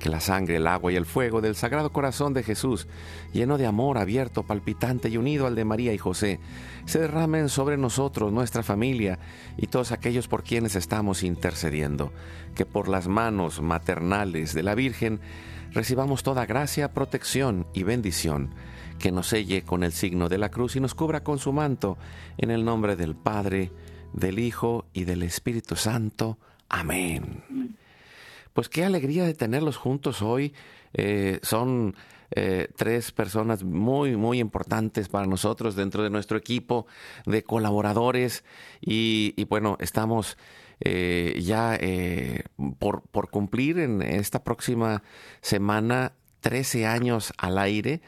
Que 0.00 0.08
la 0.08 0.20
sangre, 0.20 0.56
el 0.56 0.66
agua 0.66 0.90
y 0.90 0.96
el 0.96 1.04
fuego 1.04 1.42
del 1.42 1.54
Sagrado 1.54 1.92
Corazón 1.92 2.32
de 2.32 2.42
Jesús, 2.42 2.88
lleno 3.32 3.58
de 3.58 3.66
amor, 3.66 3.98
abierto, 3.98 4.42
palpitante 4.42 5.08
y 5.10 5.18
unido 5.18 5.46
al 5.46 5.54
de 5.54 5.64
María 5.64 5.92
y 5.92 5.98
José, 5.98 6.40
se 6.86 6.98
derramen 6.98 7.50
sobre 7.50 7.76
nosotros, 7.76 8.32
nuestra 8.32 8.62
familia 8.62 9.18
y 9.56 9.66
todos 9.66 9.92
aquellos 9.92 10.28
por 10.28 10.44
quienes 10.44 10.76
estamos 10.76 11.22
intercediendo. 11.22 12.10
Que 12.54 12.64
por 12.64 12.88
las 12.88 13.06
manos 13.06 13.60
maternales 13.60 14.54
de 14.54 14.62
la 14.62 14.74
Virgen, 14.74 15.20
recibamos 15.72 16.22
toda 16.22 16.46
gracia, 16.46 16.92
protección 16.92 17.66
y 17.74 17.82
bendición, 17.82 18.50
que 18.98 19.12
nos 19.12 19.28
selle 19.28 19.62
con 19.62 19.82
el 19.82 19.92
signo 19.92 20.28
de 20.28 20.38
la 20.38 20.50
cruz 20.50 20.76
y 20.76 20.80
nos 20.80 20.94
cubra 20.94 21.22
con 21.22 21.38
su 21.38 21.52
manto, 21.52 21.98
en 22.38 22.50
el 22.50 22.64
nombre 22.64 22.96
del 22.96 23.14
Padre, 23.14 23.70
del 24.12 24.38
Hijo 24.38 24.86
y 24.92 25.04
del 25.04 25.22
Espíritu 25.22 25.76
Santo. 25.76 26.38
Amén. 26.68 27.76
pues 28.52 28.68
qué 28.68 28.84
alegría 28.84 29.24
de 29.24 29.34
tenerlos 29.34 29.76
juntos 29.76 30.22
hoy. 30.22 30.54
Eh, 30.92 31.40
son 31.42 31.94
eh, 32.30 32.68
tres 32.76 33.10
personas 33.10 33.64
muy, 33.64 34.16
muy 34.16 34.38
importantes 34.38 35.08
para 35.08 35.26
nosotros 35.26 35.74
dentro 35.74 36.02
de 36.02 36.10
nuestro 36.10 36.38
equipo 36.38 36.86
de 37.26 37.42
colaboradores 37.42 38.44
y, 38.80 39.44
bueno, 39.46 39.76
estamos 39.80 40.38
eh, 40.80 41.40
ya 41.42 41.78
por, 42.78 43.02
por 43.02 43.30
cumplir 43.30 43.78
en 43.78 44.02
esta 44.02 44.42
próxima 44.42 45.02
semana 45.40 46.12
13 46.40 46.86
años 46.86 47.32
al 47.38 47.58
aire. 47.58 48.02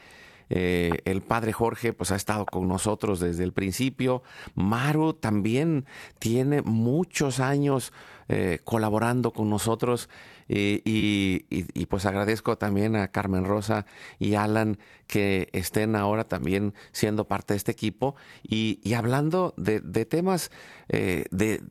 Eh, 0.48 0.98
el 1.04 1.22
padre 1.22 1.52
Jorge 1.52 1.92
pues 1.92 2.12
ha 2.12 2.16
estado 2.16 2.46
con 2.46 2.68
nosotros 2.68 3.20
desde 3.20 3.44
el 3.44 3.52
principio. 3.52 4.22
Maru 4.54 5.14
también 5.14 5.86
tiene 6.18 6.62
muchos 6.62 7.40
años 7.40 7.92
eh, 8.28 8.60
colaborando 8.64 9.32
con 9.32 9.50
nosotros 9.50 10.08
eh, 10.48 10.80
y, 10.84 11.86
pues 11.86 12.06
agradezco 12.06 12.56
también 12.58 12.96
a 12.96 13.08
Carmen 13.08 13.44
Rosa 13.44 13.86
y 14.18 14.34
Alan 14.34 14.78
que 15.06 15.48
estén 15.52 15.96
ahora 15.96 16.24
también 16.24 16.74
siendo 16.92 17.26
parte 17.26 17.54
de 17.54 17.58
este 17.58 17.72
equipo 17.72 18.16
y, 18.42 18.94
hablando 18.94 19.54
de, 19.56 19.80
de 19.80 20.04
temas 20.04 20.50
de, 20.88 21.62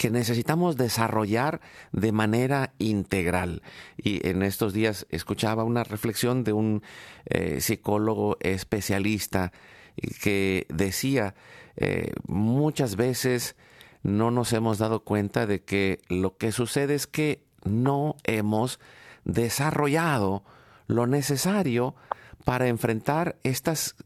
que 0.00 0.08
necesitamos 0.08 0.78
desarrollar 0.78 1.60
de 1.92 2.10
manera 2.10 2.72
integral. 2.78 3.60
Y 3.98 4.26
en 4.26 4.42
estos 4.42 4.72
días 4.72 5.06
escuchaba 5.10 5.62
una 5.62 5.84
reflexión 5.84 6.42
de 6.42 6.54
un 6.54 6.82
eh, 7.26 7.60
psicólogo 7.60 8.38
especialista 8.40 9.52
que 10.22 10.66
decía, 10.70 11.34
eh, 11.76 12.14
muchas 12.26 12.96
veces 12.96 13.56
no 14.02 14.30
nos 14.30 14.54
hemos 14.54 14.78
dado 14.78 15.04
cuenta 15.04 15.46
de 15.46 15.64
que 15.64 16.00
lo 16.08 16.38
que 16.38 16.50
sucede 16.50 16.94
es 16.94 17.06
que 17.06 17.44
no 17.64 18.16
hemos 18.24 18.80
desarrollado 19.26 20.44
lo 20.86 21.06
necesario 21.06 21.94
para 22.46 22.68
enfrentar 22.68 23.36
estas 23.42 23.96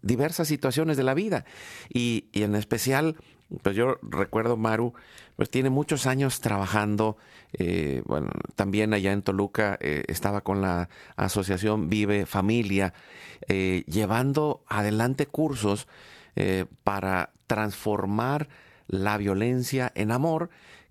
diversas 0.00 0.48
situaciones 0.48 0.96
de 0.96 1.02
la 1.02 1.12
vida 1.12 1.44
y, 1.92 2.30
y 2.32 2.44
en 2.44 2.54
especial 2.54 3.16
pues 3.62 3.76
yo 3.76 3.98
recuerdo 4.02 4.56
Maru, 4.56 4.94
pues 5.36 5.50
tiene 5.50 5.70
muchos 5.70 6.06
años 6.06 6.40
trabajando, 6.40 7.16
eh, 7.52 8.02
bueno, 8.06 8.30
también 8.54 8.94
allá 8.94 9.12
en 9.12 9.22
Toluca 9.22 9.78
eh, 9.80 10.04
estaba 10.08 10.42
con 10.42 10.60
la 10.60 10.88
asociación 11.16 11.88
Vive 11.88 12.26
Familia, 12.26 12.94
eh, 13.48 13.84
llevando 13.86 14.64
adelante 14.68 15.26
cursos 15.26 15.88
para 16.82 17.30
transformar 17.46 18.48
la 18.86 19.18
violencia 19.18 19.92
en 19.94 20.10
amor, 20.10 20.48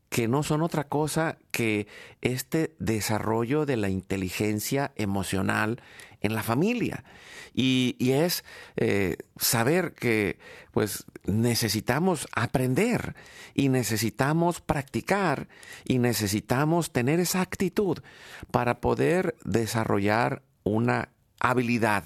que 0.10 0.28
no 0.28 0.44
son 0.44 0.62
otra 0.62 0.84
cosa 0.84 1.40
que 1.50 1.88
este 2.22 2.76
desarrollo 2.78 3.66
de 3.66 3.78
la 3.78 3.90
inteligencia 3.90 4.92
emocional 4.98 5.82
en 6.22 6.36
la 6.36 6.44
familia. 6.44 7.04
Y, 7.54 7.96
es 8.00 8.44
eh, 8.78 9.18
saber 9.38 9.94
que 9.94 10.38
pues 10.72 11.06
necesitamos 11.26 12.28
aprender 12.34 13.16
y 13.54 13.70
necesitamos 13.70 14.62
practicar 14.62 15.48
y 15.86 16.00
necesitamos 16.00 16.92
tener 16.92 17.20
esa 17.20 17.42
actitud 17.42 18.00
para 18.52 18.80
poder 18.80 19.36
desarrollar 19.44 20.44
una 20.64 21.10
habilidad 21.40 22.04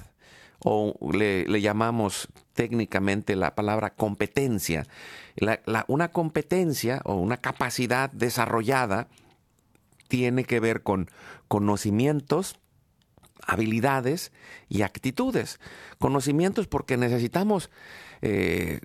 o 0.60 0.96
le, 1.14 1.46
llamamos 1.62 2.28
técnicamente 2.54 3.36
la 3.36 3.54
palabra 3.54 3.92
competencia. 3.92 4.88
una 5.88 6.08
competencia 6.12 7.02
o 7.06 7.16
una 7.16 7.38
capacidad 7.38 8.10
desarrollada 8.12 9.08
tiene 10.08 10.44
que 10.44 10.60
ver 10.60 10.82
con 10.82 11.10
conocimientos, 11.48 12.58
habilidades 13.46 14.32
y 14.70 14.82
actitudes. 14.82 15.60
Conocimientos 16.00 16.68
porque 16.68 16.98
necesitamos 16.98 17.70
eh, 18.22 18.80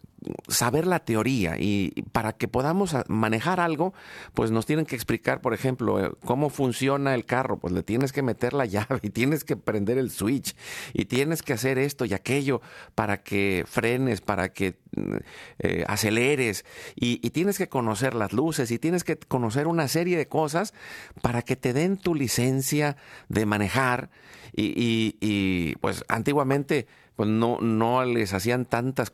saber 0.51 0.87
la 0.87 1.01
teoría 1.01 1.57
y 1.59 2.05
para 2.13 2.33
que 2.33 2.49
podamos 2.49 2.95
manejar 3.09 3.61
algo, 3.61 3.95
pues 4.35 4.51
nos 4.51 4.67
tienen 4.67 4.85
que 4.85 4.97
explicar, 4.97 5.41
por 5.41 5.55
ejemplo, 5.55 6.05
eh, 6.05 6.11
cómo 6.25 6.51
funciona 6.51 7.15
el 7.15 7.25
carro, 7.25 7.59
pues 7.59 7.73
le 7.73 7.83
tienes 7.83 8.13
que 8.13 8.23
meter 8.23 8.53
la 8.53 8.65
llave 8.67 9.01
y 9.03 9.11
tienes 9.11 9.45
que 9.45 9.57
prender 9.57 9.99
el 9.99 10.11
switch 10.11 10.55
y 10.93 11.07
tienes 11.07 11.43
que 11.43 11.53
hacer 11.53 11.79
esto 11.79 12.05
y 12.05 12.15
aquello 12.15 12.61
para 12.95 13.23
que 13.23 13.65
frenes, 13.67 14.21
para 14.21 14.53
que 14.53 14.79
mm, 14.97 15.17
eh, 15.61 15.85
aceleres 15.87 16.65
y, 16.95 17.25
y 17.27 17.31
tienes 17.31 17.57
que 17.57 17.69
conocer 17.69 18.15
las 18.15 18.33
luces 18.33 18.71
y 18.71 18.79
tienes 18.79 19.05
que 19.05 19.17
conocer 19.17 19.67
una 19.67 19.89
serie 19.89 20.17
de 20.17 20.29
cosas 20.29 20.75
para 21.23 21.43
que 21.43 21.57
te 21.57 21.73
den 21.73 21.97
tu 21.97 22.15
licencia 22.15 22.97
de 23.29 23.47
manejar 23.47 24.11
y, 24.53 25.17
y, 25.21 25.77
pues 25.77 26.05
antiguamente 26.09 26.87
pues 27.17 27.29
no, 27.29 27.59
no 27.61 28.05
les 28.05 28.33
hacían 28.33 28.65
tantas 28.65 29.13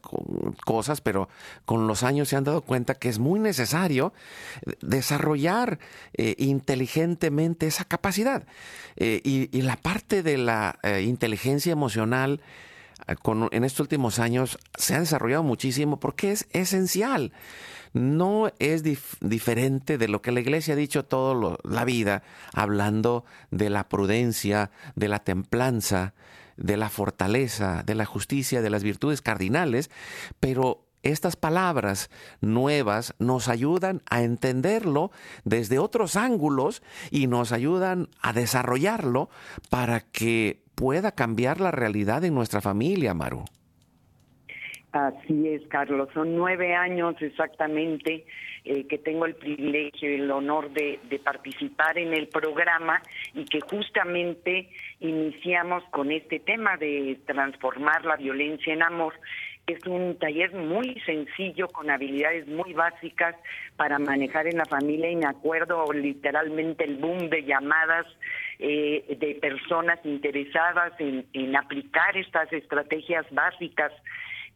cosas, 0.65 1.01
pero 1.01 1.29
con 1.65 1.87
los 1.87 2.03
años 2.03 2.29
se 2.29 2.37
han 2.37 2.45
dado 2.45 2.63
cuenta 2.63 2.95
que 2.95 3.09
es 3.09 3.19
muy 3.19 3.41
necesario 3.41 4.13
desarrollar 4.81 5.79
eh, 6.15 6.35
inteligentemente 6.39 7.67
esa 7.67 7.85
capacidad. 7.85 8.47
Eh, 8.97 9.21
y, 9.25 9.63
la 9.63 9.77
parte 9.77 10.23
de 10.23 10.39
la 10.39 10.79
eh, 10.83 11.03
inteligencia 11.03 11.73
emocional 11.73 12.41
en 13.51 13.65
estos 13.65 13.81
últimos 13.81 14.19
años 14.19 14.59
se 14.77 14.95
ha 14.95 15.01
desarrollado 15.01 15.43
muchísimo 15.43 15.99
porque 15.99 16.33
es 16.33 16.47
esencial 16.53 17.33
no 17.97 18.53
es 18.59 18.83
diferente 19.21 19.99
de 19.99 20.09
lo 20.09 20.21
que 20.23 20.33
la 20.33 20.41
iglesia 20.41 20.75
ha 20.75 20.77
dicho 20.77 21.05
toda 21.05 21.57
la 21.65 21.85
vida, 21.85 22.23
hablando 22.53 23.25
de 23.51 23.71
la 23.71 23.89
prudencia, 23.89 24.71
de 24.95 25.09
la 25.09 25.21
templanza, 25.21 26.13
de 26.57 26.77
la 26.77 26.88
fortaleza, 26.88 27.83
de 27.85 27.95
la 27.95 28.05
justicia, 28.05 28.62
de 28.62 28.71
las 28.71 28.83
virtudes 28.83 29.23
cardinales, 29.23 29.90
pero 30.40 30.87
estas 31.03 31.37
palabras 31.37 32.11
nuevas 32.40 33.14
nos 33.19 33.49
ayudan 33.49 34.03
a 34.11 34.23
entenderlo 34.23 35.12
desde 35.45 35.79
otros 35.79 36.16
ángulos 36.16 36.83
y 37.11 37.29
nos 37.29 37.53
ayudan 37.53 38.09
a 38.21 38.33
desarrollarlo 38.33 39.31
para 39.71 40.01
que 40.01 40.64
pueda 40.75 41.12
cambiar 41.12 41.61
la 41.61 41.71
realidad 41.71 42.25
en 42.25 42.35
nuestra 42.35 42.61
familia, 42.61 43.14
Maru. 43.14 43.45
Así 44.97 45.49
es, 45.49 45.61
Carlos. 45.69 46.09
Son 46.15 46.35
nueve 46.35 46.75
años 46.75 47.17
exactamente 47.21 48.25
eh, 48.65 48.87
que 48.87 48.97
tengo 48.97 49.27
el 49.27 49.35
privilegio 49.35 50.11
y 50.11 50.15
el 50.15 50.31
honor 50.31 50.71
de, 50.71 50.99
participar 51.23 51.99
en 51.99 52.15
el 52.15 52.29
programa 52.29 53.03
y 53.35 53.45
que 53.45 53.61
justamente 53.61 54.71
iniciamos 55.01 55.85
con 55.91 56.11
este 56.13 56.39
tema 56.41 56.79
de 56.79 57.19
transformar 57.27 58.07
la 58.07 58.17
violencia 58.17 58.73
en 58.73 58.83
amor. 58.83 59.13
Es 59.67 59.85
un 59.87 60.17
taller 60.19 60.55
muy 60.55 60.99
sencillo 61.05 61.69
con 61.69 61.91
habilidades 61.91 62.47
muy 62.47 62.73
básicas 62.73 63.35
para 63.77 63.99
manejar 63.99 64.47
en 64.47 64.57
la 64.57 64.65
familia 64.65 65.11
y 65.11 65.17
me 65.17 65.27
acuerdo 65.27 65.93
literalmente 65.93 66.85
el 66.85 66.97
boom 66.97 67.29
de 67.29 67.45
llamadas 67.45 68.07
eh, 68.61 69.17
de 69.21 69.35
personas 69.35 69.99
interesadas 70.05 70.93
en 70.99 71.57
aplicar 71.57 72.17
estas 72.17 72.51
estrategias 72.53 73.27
básicas 73.33 73.93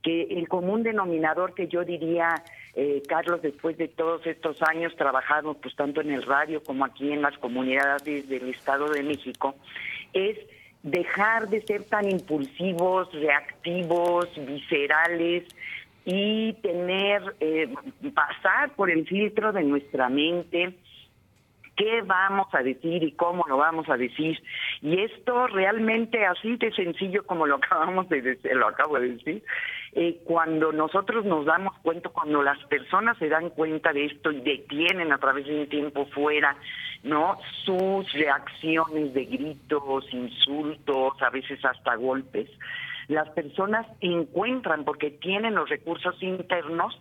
que 0.02 0.22
el 0.22 0.48
común 0.48 0.82
denominador 0.82 1.54
que 1.54 1.68
yo 1.68 1.84
diría, 1.84 2.42
eh, 2.74 3.02
Carlos, 3.08 3.42
después 3.42 3.76
de 3.76 3.88
todos 3.88 4.26
estos 4.26 4.62
años 4.62 4.94
trabajando 4.96 5.54
pues 5.54 5.74
tanto 5.74 6.00
en 6.00 6.10
el 6.10 6.22
radio 6.22 6.62
como 6.62 6.84
aquí 6.84 7.12
en 7.12 7.22
las 7.22 7.36
comunidades 7.38 8.28
del 8.28 8.48
Estado 8.48 8.88
de 8.88 9.02
México, 9.02 9.54
es 10.12 10.38
dejar 10.82 11.48
de 11.48 11.60
ser 11.62 11.84
tan 11.84 12.10
impulsivos, 12.10 13.12
reactivos, 13.12 14.28
viscerales 14.46 15.44
y 16.04 16.54
tener, 16.54 17.22
eh, 17.40 17.68
pasar 18.14 18.74
por 18.74 18.90
el 18.90 19.06
filtro 19.06 19.52
de 19.52 19.62
nuestra 19.62 20.08
mente, 20.08 20.74
qué 21.76 22.02
vamos 22.02 22.48
a 22.52 22.62
decir 22.62 23.02
y 23.02 23.12
cómo 23.12 23.44
lo 23.48 23.56
vamos 23.56 23.88
a 23.88 23.96
decir. 23.96 24.42
Y 24.82 25.00
esto 25.00 25.46
realmente 25.46 26.24
así 26.26 26.56
de 26.56 26.72
sencillo 26.72 27.24
como 27.24 27.46
lo 27.46 27.56
acabamos 27.62 28.08
de 28.08 28.22
decir, 28.22 28.52
lo 28.54 28.68
acabo 28.68 28.98
de 28.98 29.10
decir, 29.10 29.42
eh, 29.92 30.20
cuando 30.24 30.72
nosotros 30.72 31.24
nos 31.24 31.46
damos 31.46 31.76
cuenta, 31.78 32.10
cuando 32.10 32.42
las 32.42 32.58
personas 32.66 33.18
se 33.18 33.28
dan 33.28 33.50
cuenta 33.50 33.92
de 33.92 34.06
esto 34.06 34.30
y 34.30 34.40
detienen 34.40 35.12
a 35.12 35.18
través 35.18 35.46
de 35.46 35.60
un 35.60 35.68
tiempo 35.68 36.06
fuera, 36.06 36.56
¿no? 37.02 37.38
Sus 37.64 38.12
reacciones 38.12 39.14
de 39.14 39.24
gritos, 39.24 40.04
insultos, 40.12 41.20
a 41.20 41.30
veces 41.30 41.64
hasta 41.64 41.96
golpes, 41.96 42.48
las 43.10 43.28
personas 43.30 43.86
encuentran, 44.00 44.84
porque 44.84 45.10
tienen 45.10 45.54
los 45.54 45.68
recursos 45.68 46.14
internos 46.22 46.98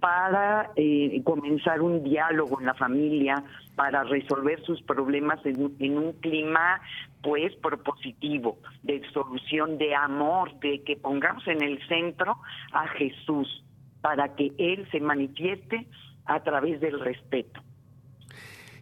para 0.00 0.70
eh, 0.76 1.22
comenzar 1.24 1.80
un 1.80 2.02
diálogo 2.02 2.60
en 2.60 2.66
la 2.66 2.74
familia, 2.74 3.44
para 3.76 4.02
resolver 4.02 4.60
sus 4.64 4.82
problemas 4.82 5.38
en, 5.46 5.74
en, 5.78 5.98
un 5.98 6.12
clima 6.14 6.80
pues 7.22 7.54
propositivo, 7.56 8.58
de 8.82 9.02
solución, 9.12 9.78
de 9.78 9.94
amor, 9.94 10.58
de 10.58 10.82
que 10.82 10.96
pongamos 10.96 11.46
en 11.46 11.62
el 11.62 11.78
centro 11.86 12.38
a 12.72 12.88
Jesús, 12.88 13.64
para 14.00 14.34
que 14.34 14.52
Él 14.58 14.88
se 14.90 15.00
manifieste 15.00 15.86
a 16.26 16.40
través 16.42 16.80
del 16.80 16.98
respeto. 16.98 17.62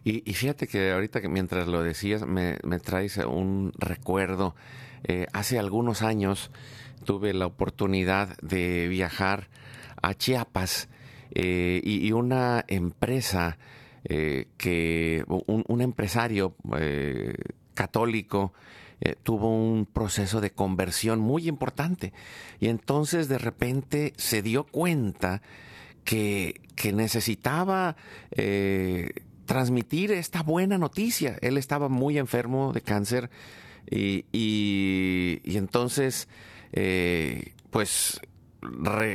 Y, 0.03 0.33
fíjate 0.33 0.65
que 0.65 0.91
ahorita 0.91 1.21
que 1.21 1.29
mientras 1.29 1.67
lo 1.67 1.83
decías 1.83 2.25
me, 2.25 2.57
me 2.63 2.79
traes 2.79 3.17
un 3.17 3.71
recuerdo. 3.77 4.55
Eh, 5.03 5.27
hace 5.33 5.57
algunos 5.57 6.01
años 6.01 6.51
tuve 7.05 7.33
la 7.33 7.47
oportunidad 7.47 8.37
de 8.41 8.87
viajar 8.87 9.49
a 10.01 10.13
Chiapas 10.13 10.89
eh, 11.31 11.81
y, 11.83 12.11
una 12.11 12.63
empresa 12.67 13.57
eh, 14.03 14.47
que 14.57 15.23
un, 15.27 15.81
empresario 15.81 16.55
católico 17.73 18.53
tuvo 19.23 19.49
un 19.49 19.87
proceso 19.87 20.41
de 20.41 20.51
conversión 20.51 21.19
muy 21.19 21.47
importante 21.47 22.13
y 22.59 22.67
entonces 22.67 23.27
de 23.27 23.39
repente 23.39 24.13
se 24.17 24.41
dio 24.41 24.65
cuenta 24.65 25.41
que, 26.03 26.61
que 26.75 26.93
necesitaba 26.93 27.95
transmitir 29.45 30.11
esta 30.11 30.43
buena 30.43 30.77
noticia. 30.77 31.37
Él 31.41 31.57
estaba 31.57 31.89
muy 31.89 32.17
enfermo 32.17 32.73
de 32.73 32.81
cáncer 32.81 33.29
y, 33.91 34.25
y, 34.31 35.57
entonces, 35.57 36.27
eh, 36.71 37.53
pues 37.69 38.21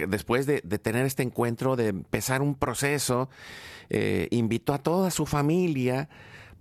después 0.08 0.46
de, 0.46 0.60
tener 0.60 1.06
este 1.06 1.22
encuentro, 1.22 1.76
de 1.76 1.88
empezar 1.88 2.42
un 2.42 2.54
proceso, 2.54 3.30
eh, 3.88 4.28
invitó 4.30 4.74
a 4.74 4.78
toda 4.78 5.10
su 5.10 5.24
familia 5.24 6.08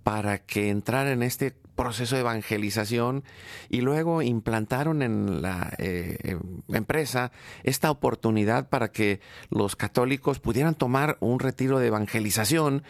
para 0.06 0.38
que 0.38 0.68
entrara 0.68 1.10
en 1.10 1.24
este 1.24 1.50
proceso 1.74 2.14
de 2.14 2.20
evangelización 2.20 3.24
y 3.68 3.80
luego 3.80 4.22
implantaron 4.22 5.02
en 5.02 5.42
la 5.42 5.74
eh, 5.78 6.38
empresa 6.68 7.32
esta 7.64 7.90
oportunidad 7.90 8.68
para 8.68 8.92
que 8.92 9.18
los 9.50 9.74
católicos 9.74 10.38
pudieran 10.38 10.76
tomar 10.76 11.16
un 11.18 11.40
retiro 11.40 11.80
de 11.80 11.88
evangelización 11.88 12.84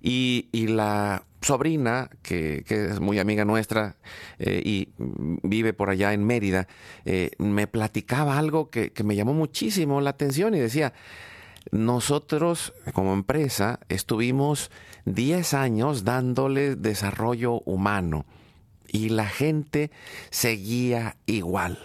y, 0.00 0.48
la 0.68 1.24
sobrina, 1.42 2.08
que, 2.22 2.64
es 2.66 2.98
muy 2.98 3.18
amiga 3.18 3.44
nuestra 3.44 3.96
eh, 4.38 4.62
y 4.64 4.88
vive 4.96 5.74
por 5.74 5.90
allá 5.90 6.14
en 6.14 6.24
Mérida, 6.24 6.66
eh, 7.04 7.32
me 7.36 7.66
platicaba 7.66 8.38
algo 8.38 8.70
que, 8.70 8.90
me 9.04 9.16
llamó 9.16 9.34
muchísimo 9.34 10.00
la 10.00 10.08
atención 10.08 10.54
y 10.54 10.60
decía, 10.60 10.94
nosotros 11.72 12.72
como 12.94 13.12
empresa 13.12 13.80
estuvimos 13.90 14.70
10 15.04 15.54
años 15.54 16.04
dándole 16.04 16.76
desarrollo 16.76 17.60
humano 17.64 18.24
y 18.88 19.08
la 19.08 19.26
gente 19.26 19.90
seguía 20.30 21.16
igual. 21.26 21.78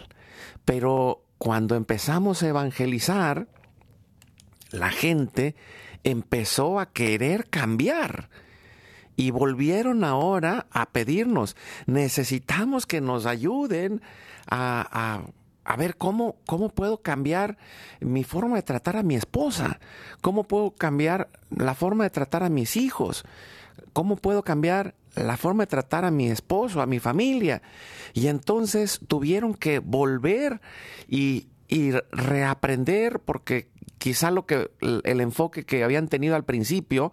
Pero 0.65 1.23
cuando 1.39 1.75
empezamos 1.75 2.43
a 2.43 2.49
evangelizar, 2.49 3.47
la 4.71 4.91
gente 4.91 5.55
empezó 6.03 6.79
a 6.79 6.91
querer 6.91 7.49
cambiar. 7.49 8.29
Y 9.15 9.31
volvieron 9.31 10.03
ahora 10.03 10.67
a 10.71 10.91
pedirnos, 10.91 11.57
necesitamos 11.87 12.85
que 12.85 13.01
nos 13.01 13.25
ayuden 13.25 14.01
a, 14.49 15.23
ver 15.75 15.97
cómo, 15.97 16.37
cómo 16.45 16.69
puedo 16.69 17.01
cambiar 17.01 17.57
mi 17.99 18.23
forma 18.23 18.55
de 18.55 18.63
tratar 18.63 18.97
a 18.97 19.03
mi 19.03 19.15
esposa, 19.15 19.79
cómo 20.21 20.43
puedo 20.43 20.71
cambiar 20.71 21.29
la 21.49 21.75
forma 21.75 22.03
de 22.03 22.09
tratar 22.09 22.43
a 22.43 22.49
mis 22.49 22.75
hijos, 22.75 23.23
cómo 23.93 24.15
puedo 24.15 24.43
cambiar 24.43 24.95
la 25.15 25.37
forma 25.37 25.63
de 25.63 25.67
tratar 25.67 26.05
a 26.05 26.11
mi 26.11 26.29
esposo, 26.29 26.81
a 26.81 26.85
mi 26.85 26.99
familia. 26.99 27.61
Y 28.13 28.27
entonces 28.27 28.99
tuvieron 29.07 29.53
que 29.53 29.79
volver 29.79 30.61
y, 31.07 31.47
y 31.67 31.91
reaprender 32.11 33.19
porque 33.19 33.69
quizá 33.99 34.31
lo 34.31 34.45
que 34.45 34.71
el 34.81 35.21
enfoque 35.21 35.65
que 35.65 35.83
habían 35.83 36.07
tenido 36.07 36.35
al 36.35 36.45
principio, 36.45 37.11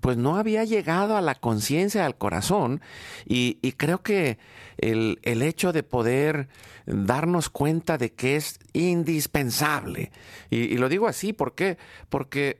pues 0.00 0.16
no 0.16 0.36
había 0.36 0.64
llegado 0.64 1.16
a 1.16 1.20
la 1.20 1.34
conciencia, 1.34 2.06
al 2.06 2.16
corazón, 2.16 2.80
y, 3.26 3.54
creo 3.72 4.02
que 4.02 4.38
el, 4.78 5.18
hecho 5.22 5.72
de 5.72 5.82
poder 5.82 6.48
darnos 6.86 7.50
cuenta 7.50 7.98
de 7.98 8.12
que 8.12 8.36
es 8.36 8.60
indispensable, 8.72 10.12
y, 10.48 10.78
lo 10.78 10.88
digo 10.88 11.08
así, 11.08 11.32
¿por 11.32 11.54
qué? 11.54 11.76
Porque 12.08 12.56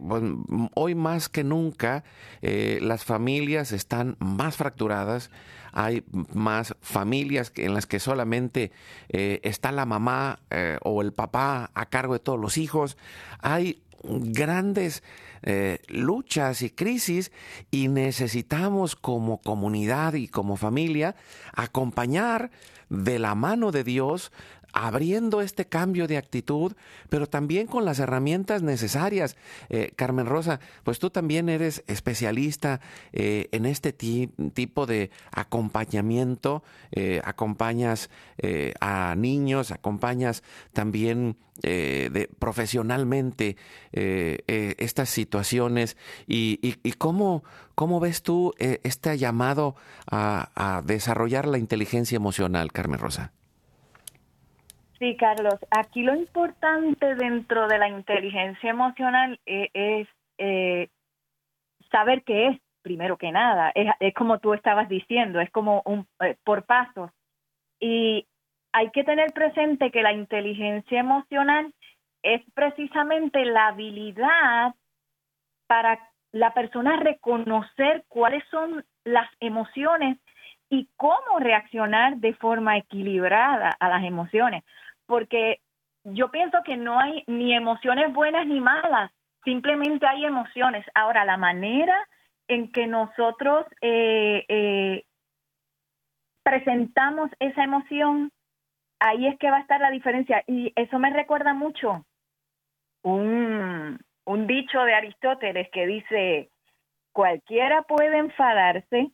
hoy 0.74 0.94
más 0.94 1.28
que 1.28 1.44
nunca 1.44 2.04
eh, 2.42 2.78
las 2.82 3.04
familias 3.04 3.72
están 3.72 4.16
más 4.18 4.56
fracturadas, 4.56 5.30
hay 5.78 6.02
más 6.34 6.74
familias 6.80 7.52
en 7.54 7.72
las 7.72 7.86
que 7.86 8.00
solamente 8.00 8.72
eh, 9.10 9.38
está 9.44 9.70
la 9.70 9.86
mamá 9.86 10.40
eh, 10.50 10.76
o 10.82 11.02
el 11.02 11.12
papá 11.12 11.70
a 11.72 11.86
cargo 11.86 12.14
de 12.14 12.18
todos 12.18 12.40
los 12.40 12.58
hijos. 12.58 12.98
Hay 13.38 13.80
grandes 14.02 15.04
eh, 15.42 15.78
luchas 15.86 16.62
y 16.62 16.70
crisis 16.70 17.30
y 17.70 17.86
necesitamos 17.86 18.96
como 18.96 19.40
comunidad 19.40 20.14
y 20.14 20.26
como 20.26 20.56
familia 20.56 21.14
acompañar 21.52 22.50
de 22.88 23.20
la 23.20 23.36
mano 23.36 23.70
de 23.70 23.84
Dios 23.84 24.32
abriendo 24.72 25.40
este 25.40 25.66
cambio 25.66 26.06
de 26.06 26.16
actitud, 26.16 26.74
pero 27.08 27.26
también 27.26 27.66
con 27.66 27.84
las 27.84 27.98
herramientas 27.98 28.62
necesarias. 28.62 29.36
Eh, 29.68 29.92
Carmen 29.96 30.26
Rosa, 30.26 30.60
pues 30.84 30.98
tú 30.98 31.10
también 31.10 31.48
eres 31.48 31.84
especialista 31.86 32.80
eh, 33.12 33.48
en 33.52 33.66
este 33.66 33.92
tipo 33.92 34.86
de 34.86 35.10
acompañamiento, 35.32 36.62
eh, 36.92 37.20
acompañas 37.24 38.10
a 38.80 39.14
niños, 39.16 39.72
acompañas 39.72 40.42
también 40.72 41.36
profesionalmente 42.38 43.56
estas 43.90 45.08
situaciones 45.08 45.96
y, 46.28 46.92
cómo, 46.98 47.42
cómo, 47.74 47.98
ves 47.98 48.22
tú 48.22 48.54
este 48.58 49.18
llamado 49.18 49.74
a 50.06 50.82
desarrollar 50.84 51.48
la 51.48 51.58
inteligencia 51.58 52.14
emocional, 52.14 52.70
Carmen 52.70 53.00
Rosa. 53.00 53.32
Sí, 54.98 55.16
Carlos, 55.16 55.54
aquí 55.70 56.02
lo 56.02 56.14
importante 56.14 57.14
dentro 57.14 57.68
de 57.68 57.78
la 57.78 57.88
inteligencia 57.88 58.70
emocional 58.70 59.38
eh, 59.46 59.70
es 59.72 60.08
eh, 60.38 60.88
saber 61.92 62.24
qué 62.24 62.48
es, 62.48 62.60
primero 62.82 63.16
que 63.16 63.30
nada, 63.30 63.70
es, 63.76 64.14
como 64.14 64.40
tú 64.40 64.54
estabas 64.54 64.88
diciendo, 64.88 65.40
es 65.40 65.50
como 65.50 65.82
un 65.84 66.08
eh, 66.20 66.36
por 66.42 66.64
pasos. 66.64 67.12
Y 67.78 68.26
hay 68.72 68.90
que 68.90 69.04
tener 69.04 69.32
presente 69.32 69.92
que 69.92 70.02
la 70.02 70.12
inteligencia 70.12 70.98
emocional 70.98 71.72
es 72.24 72.42
precisamente 72.54 73.44
la 73.44 73.68
habilidad 73.68 74.74
para 75.68 76.00
la 76.32 76.52
persona 76.54 76.96
reconocer 76.96 78.04
cuáles 78.08 78.42
son 78.50 78.84
las 79.04 79.30
emociones 79.38 80.18
y 80.70 80.88
cómo 80.96 81.38
reaccionar 81.38 82.16
de 82.16 82.34
forma 82.34 82.76
equilibrada 82.76 83.70
a 83.78 83.88
las 83.88 84.04
emociones 84.04 84.64
porque 85.08 85.60
yo 86.04 86.30
pienso 86.30 86.58
que 86.64 86.76
no 86.76 87.00
hay 87.00 87.24
ni 87.26 87.54
emociones 87.54 88.12
buenas 88.12 88.46
ni 88.46 88.60
malas, 88.60 89.10
simplemente 89.42 90.06
hay 90.06 90.24
emociones. 90.24 90.86
Ahora, 90.94 91.24
la 91.24 91.36
manera 91.36 91.96
en 92.46 92.70
que 92.70 92.86
nosotros 92.86 93.66
eh, 93.80 94.44
eh, 94.48 95.04
presentamos 96.44 97.30
esa 97.40 97.64
emoción, 97.64 98.30
ahí 99.00 99.26
es 99.26 99.38
que 99.38 99.50
va 99.50 99.56
a 99.56 99.62
estar 99.62 99.80
la 99.80 99.90
diferencia. 99.90 100.44
Y 100.46 100.72
eso 100.76 100.98
me 100.98 101.10
recuerda 101.10 101.54
mucho 101.54 102.04
un, 103.02 103.98
un 104.26 104.46
dicho 104.46 104.82
de 104.82 104.94
Aristóteles 104.94 105.68
que 105.72 105.86
dice, 105.86 106.50
cualquiera 107.12 107.82
puede 107.82 108.18
enfadarse, 108.18 109.10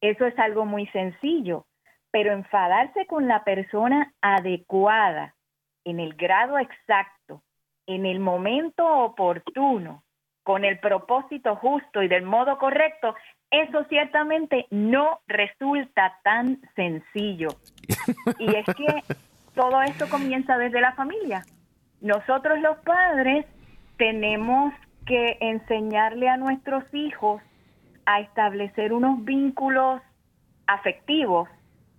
eso 0.00 0.26
es 0.26 0.38
algo 0.38 0.64
muy 0.64 0.86
sencillo, 0.88 1.66
pero 2.12 2.32
enfadarse 2.32 3.06
con 3.06 3.26
la 3.26 3.42
persona 3.42 4.12
adecuada, 4.20 5.34
en 5.84 5.98
el 5.98 6.14
grado 6.14 6.58
exacto, 6.58 7.42
en 7.86 8.06
el 8.06 8.20
momento 8.20 8.86
oportuno, 8.86 10.04
con 10.44 10.64
el 10.64 10.78
propósito 10.78 11.56
justo 11.56 12.02
y 12.02 12.08
del 12.08 12.22
modo 12.22 12.58
correcto, 12.58 13.14
eso 13.50 13.84
ciertamente 13.88 14.66
no 14.70 15.20
resulta 15.26 16.18
tan 16.22 16.60
sencillo. 16.76 17.48
Y 18.38 18.54
es 18.56 18.66
que 18.66 19.02
todo 19.54 19.82
esto 19.82 20.08
comienza 20.08 20.58
desde 20.58 20.80
la 20.80 20.92
familia. 20.92 21.42
Nosotros 22.00 22.60
los 22.60 22.76
padres 22.78 23.46
tenemos 23.96 24.74
que 25.06 25.38
enseñarle 25.40 26.28
a 26.28 26.36
nuestros 26.36 26.84
hijos 26.92 27.40
a 28.04 28.20
establecer 28.20 28.92
unos 28.92 29.24
vínculos 29.24 30.02
afectivos 30.66 31.48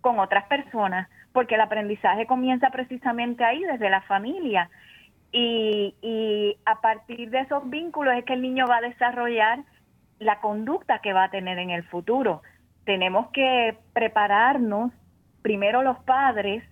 con 0.04 0.20
otras 0.20 0.46
personas, 0.48 1.10
porque 1.32 1.56
el 1.56 1.62
aprendizaje 1.62 2.28
comienza 2.28 2.70
precisamente 2.70 3.44
ahí, 3.44 3.63
desde 3.63 3.89
la 3.89 4.02
familia. 4.02 4.70
Y, 5.32 5.96
y 6.02 6.58
a 6.66 6.82
partir 6.82 7.30
de 7.32 7.39
esos 7.39 7.68
vínculos 7.70 8.13
es 8.16 8.26
que 8.26 8.34
el 8.34 8.42
niño 8.42 8.68
va 8.68 8.78
a 8.78 8.82
desarrollar 8.82 9.60
la 10.20 10.42
conducta 10.42 11.00
que 11.00 11.13
va 11.13 11.24
a 11.24 11.32
tener 11.32 11.58
en 11.58 11.70
el 11.70 11.84
futuro. 11.86 12.42
Tenemos 12.84 13.32
que 13.32 13.78
prepararnos, 13.94 14.92
primero 15.42 15.84
los 15.84 15.98
padres, 16.00 16.63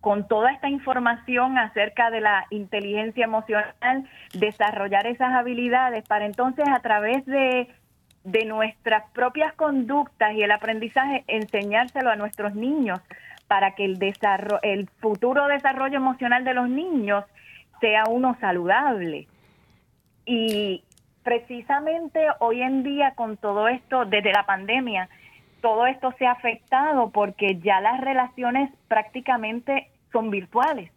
con 0.00 0.26
toda 0.26 0.52
esta 0.52 0.70
información 0.70 1.58
acerca 1.58 2.10
de 2.10 2.22
la 2.22 2.46
inteligencia 2.48 3.24
emocional, 3.24 4.08
desarrollar 4.32 5.06
esas 5.06 5.34
habilidades 5.34 6.06
para 6.08 6.24
entonces 6.24 6.64
a 6.66 6.80
través 6.80 7.26
de 7.26 7.68
de 8.24 8.44
nuestras 8.46 9.04
propias 9.12 9.52
conductas 9.54 10.34
y 10.34 10.42
el 10.42 10.50
aprendizaje, 10.50 11.24
enseñárselo 11.28 12.10
a 12.10 12.16
nuestros 12.16 12.54
niños 12.54 13.00
para 13.46 13.74
que 13.74 13.84
el, 13.84 13.98
desarrollo, 13.98 14.60
el 14.62 14.88
futuro 15.00 15.46
desarrollo 15.46 15.96
emocional 15.96 16.44
de 16.44 16.54
los 16.54 16.68
niños 16.68 17.24
sea 17.80 18.04
uno 18.08 18.36
saludable. 18.40 19.28
Y 20.24 20.82
precisamente 21.22 22.26
hoy 22.40 22.62
en 22.62 22.82
día 22.82 23.12
con 23.14 23.36
todo 23.36 23.68
esto, 23.68 24.06
desde 24.06 24.32
la 24.32 24.46
pandemia, 24.46 25.08
todo 25.60 25.86
esto 25.86 26.12
se 26.18 26.26
ha 26.26 26.32
afectado 26.32 27.10
porque 27.10 27.58
ya 27.60 27.80
las 27.80 28.00
relaciones 28.00 28.70
prácticamente 28.88 29.88
son 30.12 30.30
virtuales 30.30 30.90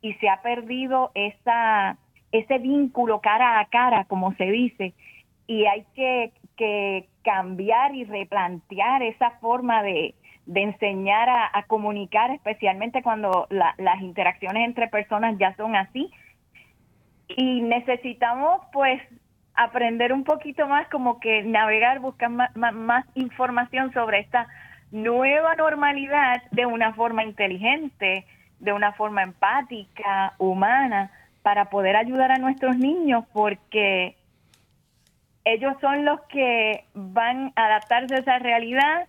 y 0.00 0.14
se 0.14 0.28
ha 0.28 0.42
perdido 0.42 1.10
esa, 1.14 1.96
ese 2.32 2.58
vínculo 2.58 3.20
cara 3.20 3.60
a 3.60 3.66
cara, 3.66 4.04
como 4.04 4.34
se 4.34 4.44
dice, 4.44 4.94
y 5.46 5.66
hay 5.66 5.84
que, 5.94 6.32
que 6.56 7.08
cambiar 7.24 7.94
y 7.94 8.04
replantear 8.04 9.02
esa 9.02 9.30
forma 9.40 9.82
de, 9.82 10.14
de 10.46 10.62
enseñar 10.62 11.28
a, 11.28 11.62
comunicar, 11.66 12.30
especialmente 12.30 13.02
cuando 13.02 13.46
las 13.50 14.00
interacciones 14.00 14.66
entre 14.66 14.88
personas 14.88 15.38
ya 15.38 15.54
son 15.56 15.76
así. 15.76 16.10
Y 17.28 17.62
necesitamos 17.62 18.60
pues 18.72 19.00
aprender 19.54 20.12
un 20.12 20.24
poquito 20.24 20.66
más, 20.66 20.88
como 20.88 21.20
que 21.20 21.42
navegar, 21.42 22.00
buscar 22.00 22.30
más, 22.30 22.54
más, 22.54 23.06
información 23.14 23.92
sobre 23.92 24.20
esta 24.20 24.48
nueva 24.90 25.54
normalidad 25.56 26.42
de 26.50 26.66
una 26.66 26.92
forma 26.94 27.24
inteligente, 27.24 28.26
de 28.58 28.72
una 28.72 28.92
forma 28.92 29.22
empática, 29.22 30.34
humana, 30.38 31.10
para 31.42 31.66
poder 31.66 31.96
ayudar 31.96 32.32
a 32.32 32.38
nuestros 32.38 32.76
niños, 32.76 33.24
porque 33.32 34.16
ellos 35.44 35.74
son 35.80 36.04
los 36.04 36.20
que 36.22 36.84
van 36.94 37.52
a 37.56 37.66
adaptarse 37.66 38.14
a 38.14 38.18
esa 38.18 38.38
realidad 38.38 39.08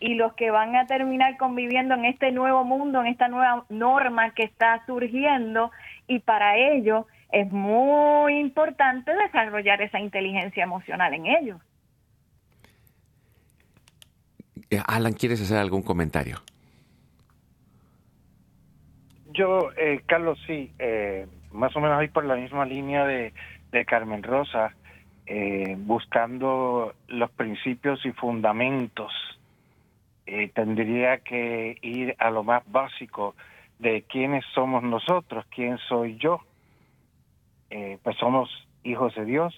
y 0.00 0.14
los 0.14 0.32
que 0.34 0.50
van 0.50 0.76
a 0.76 0.86
terminar 0.86 1.36
conviviendo 1.36 1.94
en 1.94 2.04
este 2.04 2.30
nuevo 2.32 2.64
mundo, 2.64 3.00
en 3.00 3.08
esta 3.08 3.28
nueva 3.28 3.64
norma 3.68 4.32
que 4.34 4.44
está 4.44 4.84
surgiendo 4.86 5.70
y 6.06 6.20
para 6.20 6.56
ello 6.56 7.06
es 7.30 7.50
muy 7.52 8.38
importante 8.38 9.12
desarrollar 9.14 9.82
esa 9.82 10.00
inteligencia 10.00 10.64
emocional 10.64 11.14
en 11.14 11.26
ellos. 11.26 11.60
Eh, 14.70 14.80
Alan, 14.86 15.12
¿quieres 15.12 15.40
hacer 15.40 15.58
algún 15.58 15.82
comentario? 15.82 16.38
Yo, 19.32 19.70
eh, 19.76 20.02
Carlos, 20.06 20.38
sí, 20.46 20.72
eh, 20.78 21.26
más 21.52 21.74
o 21.76 21.80
menos 21.80 21.98
ahí 21.98 22.08
por 22.08 22.24
la 22.24 22.36
misma 22.36 22.64
línea 22.64 23.06
de, 23.06 23.32
de 23.70 23.84
Carmen 23.84 24.22
Rosa, 24.22 24.74
buscando 25.78 26.94
los 27.08 27.30
principios 27.30 28.04
y 28.06 28.12
fundamentos 28.12 29.12
eh, 30.30 30.50
tendría 30.54 31.20
que 31.20 31.78
ir 31.80 32.14
a 32.18 32.30
lo 32.30 32.44
más 32.44 32.62
básico 32.70 33.34
de 33.78 34.02
quiénes 34.02 34.44
somos 34.54 34.82
nosotros, 34.82 35.46
quién 35.48 35.78
soy 35.88 36.18
yo. 36.18 36.40
Eh, 37.70 37.96
pues 38.02 38.14
somos 38.18 38.50
hijos 38.84 39.14
de 39.14 39.24
Dios, 39.24 39.54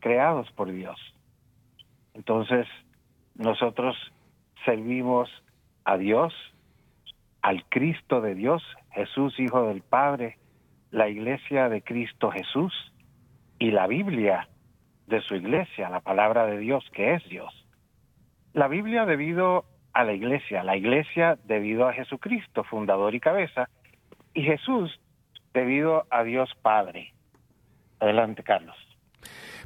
creados 0.00 0.50
por 0.52 0.72
Dios. 0.72 0.98
Entonces, 2.14 2.66
nosotros 3.34 3.94
servimos 4.64 5.28
a 5.84 5.98
Dios, 5.98 6.32
al 7.42 7.62
Cristo 7.66 8.22
de 8.22 8.34
Dios, 8.34 8.62
Jesús, 8.92 9.38
Hijo 9.38 9.66
del 9.66 9.82
Padre, 9.82 10.38
la 10.90 11.10
iglesia 11.10 11.68
de 11.68 11.82
Cristo 11.82 12.30
Jesús 12.30 12.72
y 13.58 13.72
la 13.72 13.86
Biblia 13.86 14.48
de 15.12 15.20
su 15.20 15.36
iglesia, 15.36 15.90
la 15.90 16.00
palabra 16.00 16.46
de 16.46 16.58
Dios 16.58 16.84
que 16.92 17.14
es 17.14 17.28
Dios. 17.28 17.52
La 18.54 18.66
Biblia, 18.66 19.04
debido 19.04 19.66
a 19.92 20.04
la 20.04 20.14
iglesia, 20.14 20.64
la 20.64 20.76
iglesia 20.76 21.38
debido 21.44 21.86
a 21.86 21.92
Jesucristo, 21.92 22.64
fundador 22.64 23.14
y 23.14 23.20
cabeza, 23.20 23.68
y 24.34 24.42
Jesús 24.42 24.98
debido 25.52 26.06
a 26.10 26.24
Dios 26.24 26.50
Padre. 26.62 27.12
Adelante, 28.00 28.42
Carlos. 28.42 28.76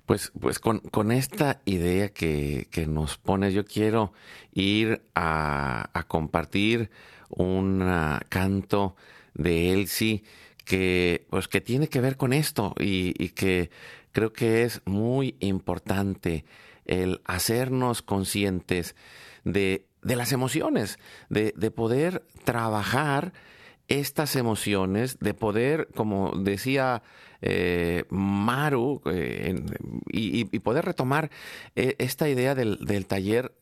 Pues, 0.05 0.33
pues 0.41 0.59
con, 0.59 0.81
con 0.81 1.11
esta 1.13 1.61
idea 1.65 2.09
que, 2.09 2.67
que, 2.71 2.87
nos 2.87 3.17
pones, 3.17 3.55
yo 3.55 3.65
quiero 3.65 4.13
ir 4.53 5.01
a, 5.15 5.89
a 5.93 6.03
compartir 6.05 6.91
un 7.29 7.89
canto 8.29 8.97
de 9.35 9.73
Elsie 9.73 10.23
que, 10.65 11.27
pues, 11.31 11.49
que 11.49 11.61
tiene 11.61 11.89
que 11.89 12.01
ver 12.01 12.17
con 12.17 12.33
esto 12.33 12.75
y, 12.79 13.15
y 13.23 13.31
que 13.31 13.71
creo 14.17 14.33
que 14.33 14.63
es 14.63 14.81
muy 14.87 15.37
importante 15.41 16.47
el 16.87 17.21
hacernos 17.27 18.01
conscientes 18.01 18.97
de 19.45 19.85
de 20.07 20.15
las 20.15 20.31
emociones, 20.33 20.99
de, 21.29 21.53
poder 21.73 22.25
trabajar 22.45 23.33
estas 23.89 24.37
emociones, 24.37 25.19
de 25.19 25.35
poder, 25.35 25.89
como 25.97 26.33
decía 26.39 27.03
eh, 27.43 28.05
Maru, 28.09 29.03
eh, 29.07 29.61
y, 30.09 30.45
poder 30.61 30.85
retomar 30.85 31.31
eh, 31.75 31.97
esta 31.99 32.29
idea 32.29 32.55
del, 32.55 33.07
taller 33.07 33.53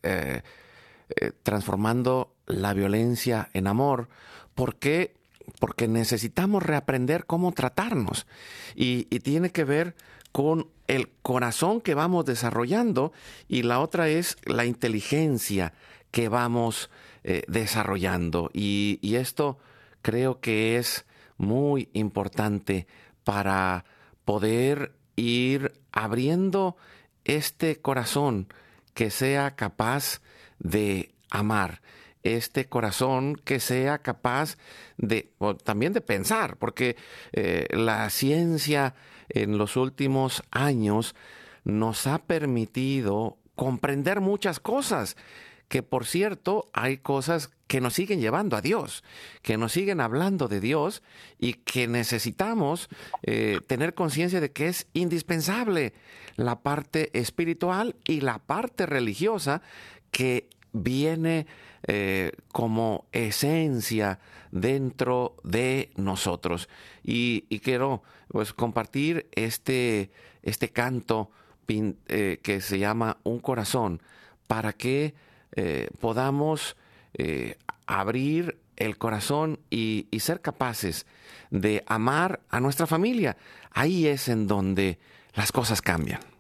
transformando 1.43 2.35
la 2.47 2.75
violencia 2.75 3.49
en 3.55 3.67
amor. 3.67 4.11
¿Por 4.55 4.77
qué? 4.77 5.15
Porque 5.61 5.89
necesitamos 5.89 6.63
reaprender 6.63 7.25
cómo 7.25 7.53
tratarnos. 7.53 8.27
Y, 8.75 9.07
y 9.09 9.21
tiene 9.21 9.49
que 9.49 9.65
ver 9.65 9.95
con 10.35 10.67
el 10.89 11.13
corazón 11.23 11.81
que 11.81 11.95
vamos 11.95 12.25
desarrollando 12.25 13.13
y 13.47 13.63
la 13.63 13.79
otra 13.79 14.09
es 14.09 14.37
la 14.47 14.65
inteligencia 14.65 15.75
que 16.11 16.29
vamos 16.29 16.91
eh, 17.23 17.45
desarrollando. 17.47 18.51
Y, 18.53 18.99
esto 19.15 19.59
creo 20.03 20.41
que 20.41 20.77
es 20.77 21.07
muy 21.37 21.89
importante 21.93 22.89
para 23.23 23.85
poder 24.25 24.97
ir 25.15 25.81
abriendo 25.93 26.77
este 27.23 27.81
corazón 27.81 28.49
que 28.93 29.11
sea 29.11 29.55
capaz 29.55 30.21
de 30.59 31.15
amar, 31.31 31.81
este 32.25 32.69
corazón 32.69 33.37
que 33.37 33.61
sea 33.61 33.99
capaz 33.99 34.57
de 34.97 35.31
también 35.63 35.93
de 35.93 36.01
pensar, 36.01 36.57
porque 36.57 36.97
eh, 37.33 37.69
la 37.71 38.11
ciencia 38.11 38.97
en 39.29 39.59
los 39.59 39.77
últimos 39.77 40.43
años 40.51 41.15
nos 41.65 42.07
ha 42.07 42.19
permitido 42.19 43.39
comprender 43.55 44.21
muchas 44.21 44.61
cosas 44.61 45.17
que 45.69 45.83
por 45.83 46.07
cierto 46.07 46.69
hay 46.73 46.99
cosas 46.99 47.51
que 47.67 47.81
nos 47.81 47.95
siguen 47.95 48.21
llevando 48.21 48.57
a 48.57 48.61
Dios, 48.61 49.03
que 49.43 49.57
nos 49.57 49.73
siguen 49.73 50.01
hablando 50.01 50.47
de 50.49 50.61
Dios 50.61 51.03
y 51.39 51.55
que 51.55 51.89
necesitamos 51.89 52.89
eh, 53.23 53.61
tener 53.67 53.95
conciencia 53.95 54.41
de 54.41 54.53
que 54.53 54.69
es 54.69 54.87
indispensable 54.93 55.95
la 56.37 56.61
parte 56.61 57.11
espiritual 57.19 57.97
y 58.05 58.21
la 58.21 58.39
parte 58.39 58.87
religiosa 58.87 59.63
que 60.11 60.49
viene 60.73 61.47
eh, 61.87 62.33
como 62.51 63.05
esencia 63.13 64.19
dentro 64.51 65.37
de 65.45 65.91
nosotros. 65.97 66.71
Y, 67.03 67.43
quiero 67.61 68.03
pues, 68.29 68.55
compartir 68.55 69.29
este, 69.33 70.11
este 70.43 70.71
canto 70.71 71.31
eh, 71.69 72.39
que 72.43 72.61
se 72.63 72.79
llama 72.79 73.19
Un 73.23 73.39
corazón 73.41 74.01
para 74.47 74.73
que 74.73 75.15
eh, 75.57 75.89
podamos 76.01 76.77
abrir 77.87 78.59
el 78.77 78.99
corazón 78.99 79.61
y, 79.71 80.09
ser 80.19 80.41
capaces 80.41 81.07
de 81.51 81.85
amar 81.87 82.41
a 82.49 82.61
nuestra 82.61 82.87
familia. 82.87 83.37
Ahí 83.71 84.07
es 84.07 84.29
en 84.29 84.47
donde 84.47 84.99
las 85.35 85.53
cosas 85.53 85.83
cambian. 85.83 86.34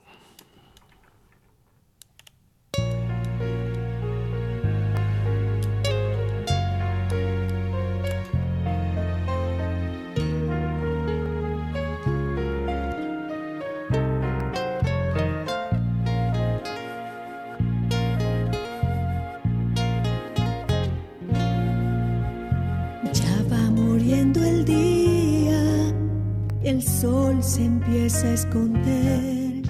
Se 26.84 27.64
empieza 27.64 28.26
a 28.26 28.32
esconder. 28.32 29.62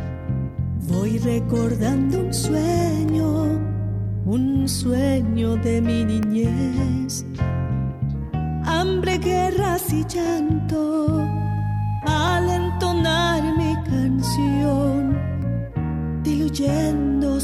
Voy 0.89 1.19
recordando 1.19 2.21
un 2.21 2.35
sueño, 2.35 3.59
un 4.25 4.69
sueño 4.69 5.57
de 5.57 5.81
mi 5.81 6.05
niñez. 6.05 7.25
Hambre, 8.65 9.19
guerras 9.19 9.93
y 9.93 10.05
llanto 10.05 11.21
al 12.07 12.49
entonar 12.49 13.43
mi 13.57 13.75
canción, 13.85 15.17
diluyendo 16.23 17.41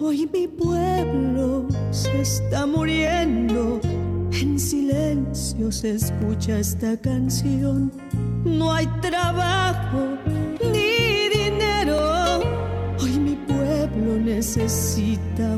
Hoy 0.00 0.28
mi 0.32 0.48
pueblo 0.48 1.68
se 1.92 2.20
está 2.20 2.66
muriendo 2.66 3.80
en 4.32 4.58
silencio 4.58 5.70
se 5.70 5.94
escucha 5.94 6.58
esta 6.58 6.96
canción. 6.96 7.92
No 8.44 8.72
hay 8.72 8.86
trabajo 9.00 10.18
ni 10.72 11.28
dinero. 11.28 12.40
Hoy 13.00 13.18
mi 13.18 13.36
pueblo 13.36 14.18
necesita 14.18 15.57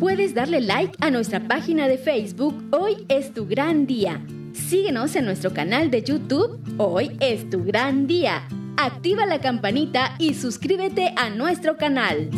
Puedes 0.00 0.34
darle 0.34 0.60
like 0.60 0.94
a 1.00 1.10
nuestra 1.10 1.40
página 1.46 1.86
de 1.86 1.98
Facebook 1.98 2.54
Hoy 2.70 3.04
es 3.08 3.32
tu 3.34 3.46
gran 3.46 3.86
día. 3.86 4.20
Síguenos 4.52 5.14
en 5.16 5.24
nuestro 5.24 5.52
canal 5.52 5.90
de 5.90 6.02
YouTube 6.02 6.60
Hoy 6.78 7.16
es 7.20 7.48
tu 7.50 7.64
gran 7.64 8.06
día. 8.06 8.48
Activa 8.76 9.26
la 9.26 9.40
campanita 9.40 10.14
y 10.18 10.34
suscríbete 10.34 11.12
a 11.16 11.30
nuestro 11.30 11.76
canal. 11.76 12.30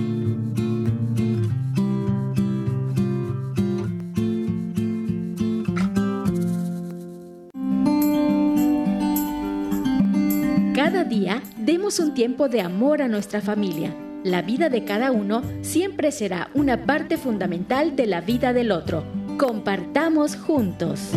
Día 11.10 11.42
demos 11.58 11.98
un 11.98 12.14
tiempo 12.14 12.48
de 12.48 12.62
amor 12.62 13.02
a 13.02 13.08
nuestra 13.08 13.42
familia. 13.42 13.94
La 14.22 14.42
vida 14.42 14.70
de 14.70 14.84
cada 14.84 15.10
uno 15.10 15.42
siempre 15.60 16.12
será 16.12 16.50
una 16.54 16.86
parte 16.86 17.18
fundamental 17.18 17.96
de 17.96 18.06
la 18.06 18.20
vida 18.20 18.52
del 18.52 18.70
otro. 18.70 19.04
Compartamos 19.36 20.36
juntos. 20.36 21.10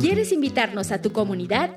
¿Quieres 0.00 0.32
invitarnos 0.32 0.90
a 0.90 1.02
tu 1.02 1.12
comunidad? 1.12 1.76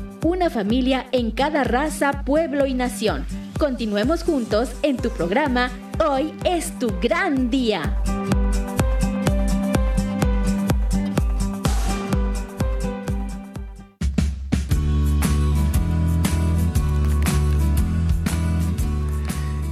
una 0.23 0.49
familia 0.49 1.07
en 1.11 1.31
cada 1.31 1.63
raza, 1.63 2.23
pueblo 2.23 2.65
y 2.65 2.73
nación. 2.73 3.25
Continuemos 3.57 4.23
juntos 4.23 4.71
en 4.83 4.97
tu 4.97 5.09
programa 5.09 5.71
Hoy 6.03 6.33
es 6.45 6.77
tu 6.79 6.89
gran 6.99 7.49
día. 7.49 7.97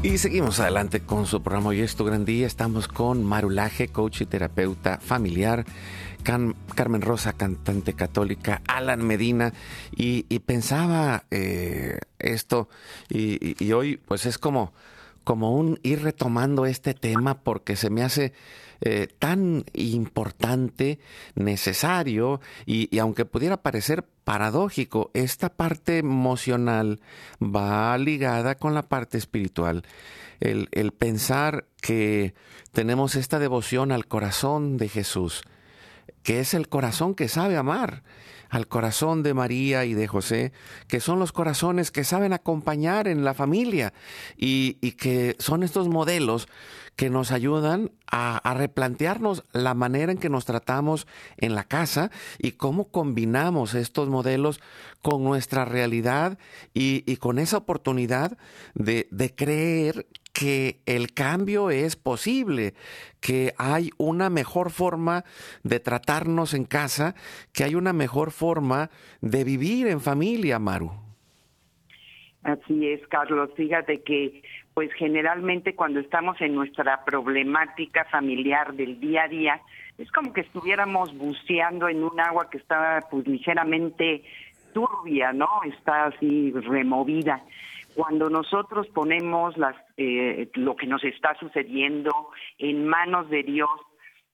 Y 0.02 0.18
seguimos 0.18 0.60
adelante 0.60 1.02
con 1.02 1.26
su 1.26 1.44
programa 1.44 1.70
Hoy 1.70 1.82
es 1.82 1.96
tu 1.96 2.06
gran 2.06 2.26
día. 2.26 2.48
Estamos 2.48 2.88
con 2.88 3.24
Marulaje, 3.24 3.90
coach 3.90 4.22
y 4.22 4.26
terapeuta 4.26 5.00
familiar. 5.00 5.66
Carmen 6.24 7.02
Rosa, 7.02 7.34
cantante 7.34 7.94
católica, 7.94 8.62
Alan 8.68 9.06
Medina, 9.06 9.54
y, 9.96 10.24
pensaba 10.40 11.24
eh, 11.32 12.00
esto, 12.20 12.70
y, 13.10 13.72
hoy 13.72 13.98
pues 13.98 14.26
es 14.26 14.38
como, 14.38 14.74
como 15.24 15.56
un 15.56 15.80
ir 15.84 16.04
retomando 16.04 16.66
este 16.66 16.94
tema 16.94 17.42
porque 17.42 17.76
se 17.76 17.90
me 17.90 18.04
hace 18.04 18.34
eh, 18.82 19.08
tan 19.20 19.66
importante, 19.74 21.00
necesario, 21.36 22.40
y, 22.66 22.98
aunque 23.00 23.26
pudiera 23.26 23.62
parecer 23.62 24.06
paradójico, 24.24 25.12
esta 25.14 25.50
parte 25.50 25.98
emocional 25.98 27.02
va 27.42 27.98
ligada 27.98 28.56
con 28.56 28.74
la 28.74 28.84
parte 28.84 29.18
espiritual. 29.18 29.84
El, 30.40 30.70
el 30.72 30.94
pensar 30.94 31.66
que 31.82 32.34
tenemos 32.72 33.16
esta 33.16 33.40
devoción 33.40 33.92
al 33.92 34.08
corazón 34.08 34.78
de 34.78 34.88
Jesús, 34.88 35.44
que 36.30 36.40
es 36.40 36.54
el 36.54 36.70
corazón 36.70 37.16
que 37.16 37.28
sabe 37.28 37.58
amar, 37.58 38.04
al 38.50 38.68
corazón 38.68 39.24
de 39.24 39.34
María 39.34 39.86
y 39.86 39.96
de 39.96 40.06
José, 40.06 40.54
que 40.88 41.00
son 41.00 41.18
los 41.18 41.32
corazones 41.32 41.90
que 41.90 42.04
saben 42.04 42.34
acompañar 42.34 43.08
en 43.08 43.24
la 43.24 43.34
familia 43.34 43.94
y, 44.38 44.74
que 44.92 45.36
son 45.40 45.64
estos 45.64 45.88
modelos 45.88 46.48
que 46.96 47.10
nos 47.10 47.32
ayudan 47.32 47.94
a, 48.12 48.54
replantearnos 48.54 49.44
la 49.54 49.74
manera 49.74 50.12
en 50.12 50.20
que 50.20 50.30
nos 50.30 50.46
tratamos 50.46 51.08
en 51.38 51.56
la 51.56 51.64
casa 51.64 52.12
y 52.38 52.52
cómo 52.52 52.92
combinamos 52.92 53.74
estos 53.74 54.08
modelos 54.08 54.62
con 55.02 55.24
nuestra 55.24 55.66
realidad 55.66 56.38
y, 56.76 57.16
con 57.16 57.40
esa 57.40 57.58
oportunidad 57.58 58.38
de, 58.76 59.08
de 59.10 59.34
creer 59.34 60.06
que 60.34 60.80
el 60.86 61.14
cambio 61.14 61.70
es 61.70 61.96
posible, 61.96 62.74
que 63.20 63.54
hay 63.58 63.90
una 63.98 64.30
mejor 64.30 64.72
forma 64.72 65.24
de 65.64 65.80
tratarnos 65.80 66.54
en 66.54 66.66
casa, 66.66 67.16
que 67.54 67.64
hay 67.64 67.76
una 67.76 67.94
mejor 67.94 68.32
forma 68.32 68.90
de 69.22 69.44
vivir 69.44 69.88
en 69.88 70.02
familia, 70.02 70.60
Maru. 70.60 70.92
Así 72.44 72.88
es, 72.88 73.06
Carlos. 73.08 73.50
Fíjate 73.56 74.02
que, 74.02 74.42
pues 74.74 74.92
generalmente 74.94 75.76
cuando 75.76 76.00
estamos 76.00 76.40
en 76.40 76.56
nuestra 76.56 77.04
problemática 77.04 78.06
familiar 78.06 78.74
del 78.74 79.00
día 79.00 79.24
a 79.24 79.28
día, 79.28 79.62
es 79.98 80.10
como 80.12 80.32
que 80.32 80.42
estuviéramos 80.42 81.16
buceando 81.18 81.90
en 81.90 82.04
un 82.04 82.18
agua 82.20 82.50
que 82.50 82.60
está 82.60 83.02
pues 83.12 83.28
ligeramente 83.28 84.24
turbia, 84.74 85.34
¿no? 85.34 85.48
Está 85.66 86.06
así 86.06 86.52
removida. 86.52 87.44
Cuando 88.00 88.30
nosotros 88.30 88.88
ponemos 88.96 89.58
las, 89.58 89.76
eh, 89.98 90.50
lo 90.54 90.78
que 90.78 90.88
nos 90.88 91.04
está 91.04 91.36
sucediendo 91.38 92.30
en 92.58 92.88
manos 92.88 93.30
de 93.30 93.44
Dios, 93.44 93.70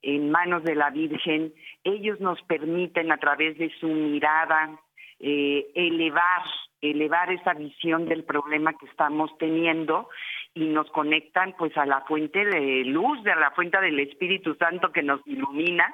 en 0.04 0.30
manos 0.30 0.64
de 0.64 0.76
la 0.76 0.92
Virgen, 0.92 1.52
ellos 1.84 2.20
nos 2.20 2.40
permiten 2.44 3.12
a 3.12 3.18
través 3.18 3.58
de 3.58 3.72
su 3.80 3.88
mirada 3.88 4.80
eh, 5.20 5.66
elevar, 5.74 6.44
elevar 6.80 7.32
esa 7.32 7.56
visión 7.56 8.06
del 8.06 8.24
problema 8.24 8.74
que 8.74 8.86
estamos 8.86 9.36
teniendo 9.40 10.10
y 10.54 10.66
nos 10.66 10.88
conectan 10.92 11.56
pues 11.58 11.76
a 11.76 11.88
la 11.88 12.02
fuente 12.02 12.46
de 12.46 12.86
luz, 12.86 13.24
de 13.24 13.36
la 13.36 13.50
fuente 13.50 13.82
del 13.82 14.00
Espíritu 14.00 14.54
Santo 14.60 14.92
que 14.92 15.02
nos 15.02 15.26
ilumina 15.26 15.92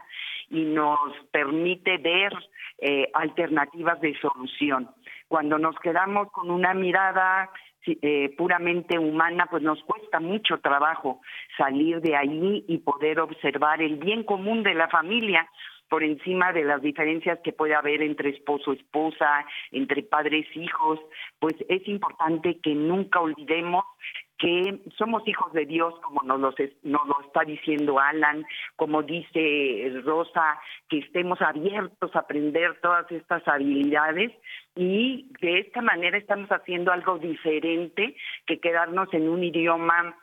y 0.50 0.66
nos 0.66 1.00
permite 1.32 2.00
ver 2.00 2.34
eh, 2.80 3.10
alternativas 3.14 4.02
de 4.02 4.14
solución. 4.20 4.90
Cuando 5.32 5.58
nos 5.58 5.80
quedamos 5.80 6.30
con 6.34 6.52
una 6.52 6.74
mirada 6.74 7.50
eh, 7.86 8.36
puramente 8.38 9.00
humana, 9.00 9.48
pues 9.50 9.64
nos 9.64 9.82
cuesta 9.86 10.20
mucho 10.20 10.60
trabajo 10.60 11.22
salir 11.58 12.02
de 12.02 12.18
ahí 12.18 12.66
y 12.68 12.80
poder 12.80 13.22
observar 13.22 13.82
el 13.82 13.96
bien 13.96 14.26
común 14.26 14.62
de 14.62 14.74
la 14.74 14.90
familia 14.90 15.50
por 15.88 16.04
encima 16.04 16.52
de 16.52 16.66
las 16.66 16.82
diferencias 16.82 17.40
que 17.46 17.54
puede 17.54 17.76
haber 17.76 18.02
entre 18.02 18.32
esposo, 18.32 18.74
esposa, 18.74 19.46
entre 19.72 20.04
padres, 20.04 20.46
hijos, 20.54 21.00
pues 21.40 21.56
es 21.70 21.88
importante 21.88 22.60
que 22.60 22.76
nunca 22.76 23.22
olvidemos 23.22 23.86
que 24.42 24.80
somos 24.98 25.26
hijos 25.28 25.54
de 25.54 25.68
Dios, 25.68 25.94
como 26.02 26.24
nos, 26.24 26.42
lo 26.42 27.22
está 27.22 27.42
diciendo 27.46 28.00
Alan, 28.00 28.44
como 28.76 29.04
dice 29.04 30.02
Rosa, 30.04 30.60
que 30.90 30.98
estemos 30.98 31.40
abiertos 31.42 32.16
a 32.16 32.20
aprender 32.20 32.80
todas 32.82 33.10
estas 33.12 33.48
habilidades. 33.48 34.32
Y 34.76 35.28
de 35.42 35.60
esta 35.60 35.82
manera 35.82 36.18
estamos 36.18 36.50
haciendo 36.50 36.92
algo 36.92 37.20
diferente 37.20 38.16
que 38.48 38.60
quedarnos 38.60 39.14
en 39.14 39.30
un 39.30 39.44
idioma 39.44 40.18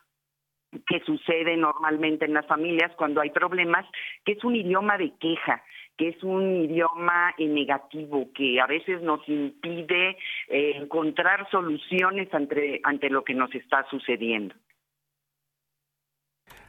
que 0.86 1.00
sucede 1.06 1.56
normalmente 1.56 2.24
en 2.24 2.34
las 2.34 2.46
familias 2.46 2.92
cuando 2.96 3.20
hay 3.20 3.30
problemas, 3.30 3.86
que 4.24 4.32
es 4.32 4.44
un 4.44 4.56
idioma 4.56 4.98
de 4.98 5.12
queja, 5.18 5.62
que 5.98 6.10
es 6.10 6.22
un 6.22 6.64
idioma 6.64 7.34
negativo 7.38 8.30
que 8.32 8.60
a 8.60 8.66
veces 8.66 9.02
nos 9.02 9.20
impide 9.28 10.16
eh, 10.48 10.72
encontrar 10.76 11.50
soluciones 11.50 12.32
ante, 12.32 12.80
ante 12.84 13.10
lo 13.10 13.24
que 13.24 13.34
nos 13.34 13.52
está 13.54 13.84
sucediendo. 13.90 14.54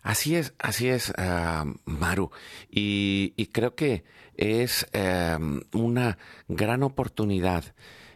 Así 0.01 0.35
es, 0.35 0.55
así 0.59 0.89
es, 0.89 1.13
ah, 1.17 1.65
Maru. 1.85 2.31
Y, 2.69 3.47
creo 3.53 3.75
que 3.75 4.03
es 4.35 4.89
em, 4.93 5.61
una 5.73 6.17
gran 6.47 6.83
oportunidad 6.83 7.63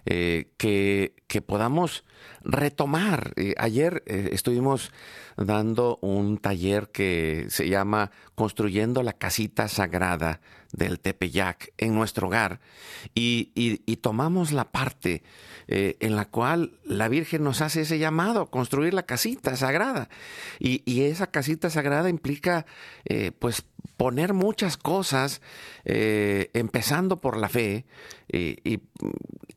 eh, 0.05 0.47
que, 0.57 1.14
que, 1.34 1.42
podamos 1.42 2.04
retomar. 2.44 3.34
Eh, 3.36 3.56
ayer 3.58 4.04
estuvimos 4.06 4.92
dando 5.36 5.98
un 6.02 6.38
taller 6.38 6.90
que 6.90 7.48
se 7.50 7.68
llama 7.68 8.12
Construyendo 8.36 9.04
la 9.04 9.14
Casita 9.14 9.68
Sagrada 9.68 10.40
del 10.74 11.00
Tepeyac 11.00 11.72
en 11.78 11.96
nuestro 11.96 12.28
hogar 12.28 12.60
y, 13.16 13.44
tomamos 14.02 14.52
la 14.52 14.66
parte 14.66 15.24
eh, 15.68 15.96
en 16.02 16.18
la 16.18 16.26
cual 16.26 16.74
la 16.84 17.08
Virgen 17.08 17.44
nos 17.44 17.62
hace 17.62 17.82
ese 17.82 18.00
llamado, 18.00 18.48
construir 18.48 18.94
la 18.94 19.04
casita 19.04 19.56
sagrada. 19.56 20.10
Y, 20.60 21.04
esa 21.04 21.28
casita 21.28 21.70
sagrada 21.70 22.10
implica 22.10 22.66
eh, 23.06 23.32
pues 23.32 23.64
poner 23.96 24.34
muchas 24.34 24.76
cosas, 24.76 25.42
eh, 25.86 26.50
empezando 26.54 27.22
por 27.22 27.38
la 27.38 27.48
fe 27.48 27.86
y 28.30 28.80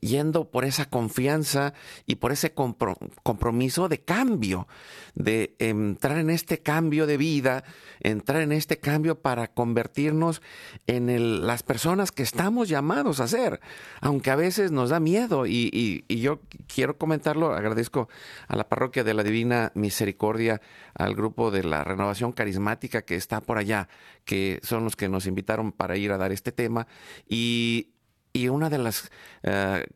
yendo 0.01 0.51
por 0.51 0.65
esa 0.65 0.85
confianza 0.85 1.66
y 2.07 2.17
por 2.17 2.33
ese 2.33 2.53
compromiso 2.55 3.89
de 3.89 4.01
cambio, 4.01 4.69
de 5.15 5.55
entrar 5.59 6.19
en 6.19 6.31
este 6.31 6.59
cambio 6.59 7.07
de 7.07 7.17
vida, 7.17 7.65
entrar 8.01 8.43
en 8.43 8.53
este 8.53 8.79
cambio 8.79 9.21
para 9.21 9.49
convertirnos 9.49 10.43
en 10.87 11.47
las 11.47 11.63
personas 11.63 12.13
que 12.13 12.23
estamos 12.23 12.69
llamados 12.69 13.21
a 13.21 13.29
ser, 13.29 13.61
aunque 14.01 14.31
a 14.31 14.37
veces 14.37 14.73
nos 14.73 14.91
da 14.91 15.01
miedo. 15.01 15.47
Y, 15.47 16.05
yo 16.09 16.41
quiero 16.67 16.97
comentarlo, 16.99 17.53
agradezco 17.53 18.09
a 18.49 18.57
la 18.57 18.69
parroquia 18.69 19.05
de 19.05 19.15
la 19.15 19.23
Divina 19.23 19.73
Misericordia, 19.75 20.61
al 20.95 21.15
grupo 21.15 21.51
de 21.51 21.65
la 21.65 21.85
Renovación 21.85 22.33
Carismática 22.33 23.03
que 23.03 23.17
está 23.17 23.41
por 23.41 23.59
allá, 23.59 23.89
que 24.25 24.61
son 24.63 24.85
los 24.85 24.97
que 24.97 25.09
nos 25.09 25.27
invitaron 25.27 25.73
para 25.73 25.97
ir 25.97 26.13
a 26.13 26.19
dar 26.19 26.33
este 26.33 26.53
tema. 26.53 26.87
Y 27.29 27.96
y 28.37 28.49
una 28.51 28.69
de 28.69 28.77
las 28.77 29.11
eh, 29.45 29.87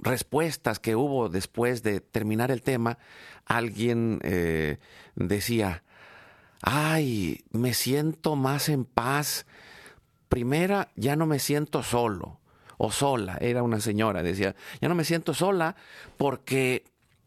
respuestas 0.00 0.78
que 0.78 0.94
hubo 0.94 1.28
después 1.28 1.82
de 1.82 2.00
terminar 2.00 2.52
el 2.52 2.62
tema, 2.62 2.98
alguien 3.46 4.20
eh, 4.22 4.78
decía, 5.16 5.82
ay, 6.62 7.44
me 7.50 7.74
siento 7.74 8.36
más 8.36 8.68
en 8.68 8.84
paz. 8.84 9.44
Primera, 10.28 10.88
ya 10.94 11.16
no 11.16 11.26
me 11.26 11.40
siento 11.40 11.82
solo 11.82 12.38
o 12.78 12.92
sola, 12.92 13.38
era 13.40 13.64
una 13.64 13.80
señora, 13.80 14.22
decía, 14.22 14.54
ya 14.80 14.88
no 14.88 14.94
me 14.94 15.04
siento 15.04 15.34
sola 15.34 15.74
porque 16.16 16.84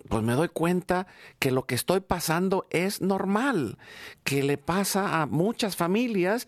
pues 0.07 0.23
me 0.23 0.33
doy 0.33 0.47
cuenta 0.47 1.07
que 1.39 1.51
lo 1.51 1.65
que 1.65 1.75
estoy 1.75 1.99
pasando 1.99 2.67
es 2.69 3.01
normal, 3.01 3.77
que 4.23 4.43
le 4.43 4.57
pasa 4.57 5.21
a 5.21 5.25
muchas 5.25 5.75
familias, 5.75 6.47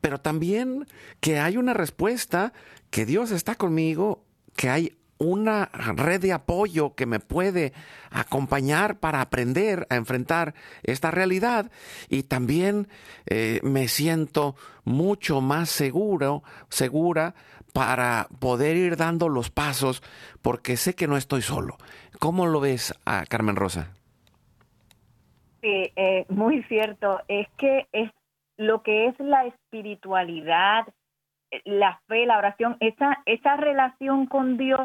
pero 0.00 0.20
también 0.20 0.86
que 1.20 1.40
hay 1.40 1.56
una 1.56 1.74
respuesta 1.74 2.52
que 2.90 3.06
Dios 3.06 3.30
está 3.30 3.54
conmigo, 3.54 4.24
que 4.56 4.68
hay 4.68 4.98
una 5.18 5.66
red 5.72 6.20
de 6.20 6.32
apoyo 6.32 6.94
que 6.94 7.06
me 7.06 7.18
puede 7.20 7.72
acompañar 8.10 9.00
para 9.00 9.20
aprender 9.20 9.86
a 9.90 9.96
enfrentar 9.96 10.54
esta 10.84 11.10
realidad 11.10 11.70
y 12.08 12.22
también 12.22 12.88
eh, 13.26 13.60
me 13.62 13.88
siento 13.88 14.54
mucho 14.84 15.40
más 15.40 15.70
seguro, 15.70 16.42
segura 16.68 17.34
para 17.72 18.28
poder 18.38 18.76
ir 18.76 18.96
dando 18.96 19.28
los 19.28 19.50
pasos 19.50 20.02
porque 20.40 20.76
sé 20.76 20.94
que 20.94 21.08
no 21.08 21.16
estoy 21.16 21.42
solo. 21.42 21.76
¿Cómo 22.18 22.46
lo 22.46 22.60
ves, 22.60 22.94
a 23.04 23.24
Carmen 23.26 23.56
Rosa? 23.56 23.92
Sí, 25.60 25.92
eh, 25.96 26.24
muy 26.28 26.62
cierto. 26.64 27.20
Es 27.28 27.48
que 27.56 27.86
es 27.92 28.10
lo 28.56 28.82
que 28.82 29.06
es 29.06 29.14
la 29.18 29.46
espiritualidad, 29.46 30.86
la 31.64 32.00
fe, 32.06 32.26
la 32.26 32.38
oración, 32.38 32.76
esa, 32.80 33.22
esa 33.26 33.56
relación 33.56 34.26
con 34.26 34.56
Dios 34.56 34.80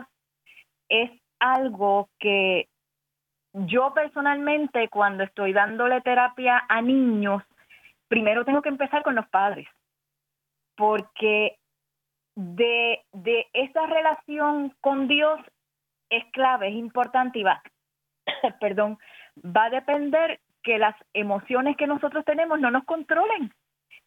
es 0.89 1.11
algo 1.39 2.09
que 2.19 2.69
yo 3.53 3.93
personalmente 3.93 4.89
cuando 4.89 5.23
estoy 5.23 5.53
dándole 5.53 6.01
terapia 6.01 6.63
a 6.67 6.81
niños, 6.81 7.43
primero 8.07 8.45
tengo 8.45 8.61
que 8.61 8.69
empezar 8.69 9.03
con 9.03 9.15
los 9.15 9.27
padres, 9.29 9.67
porque 10.75 11.57
de, 12.35 13.03
de 13.11 13.47
esa 13.53 13.85
relación 13.85 14.73
con 14.81 15.07
Dios 15.07 15.39
es 16.09 16.23
clave, 16.31 16.69
es 16.69 16.75
importante 16.75 17.39
y 17.39 17.43
va, 17.43 17.61
perdón, 18.59 18.97
va 19.37 19.65
a 19.65 19.69
depender 19.69 20.39
que 20.63 20.77
las 20.77 20.95
emociones 21.13 21.75
que 21.77 21.87
nosotros 21.87 22.23
tenemos 22.25 22.59
no 22.59 22.71
nos 22.71 22.85
controlen 22.85 23.53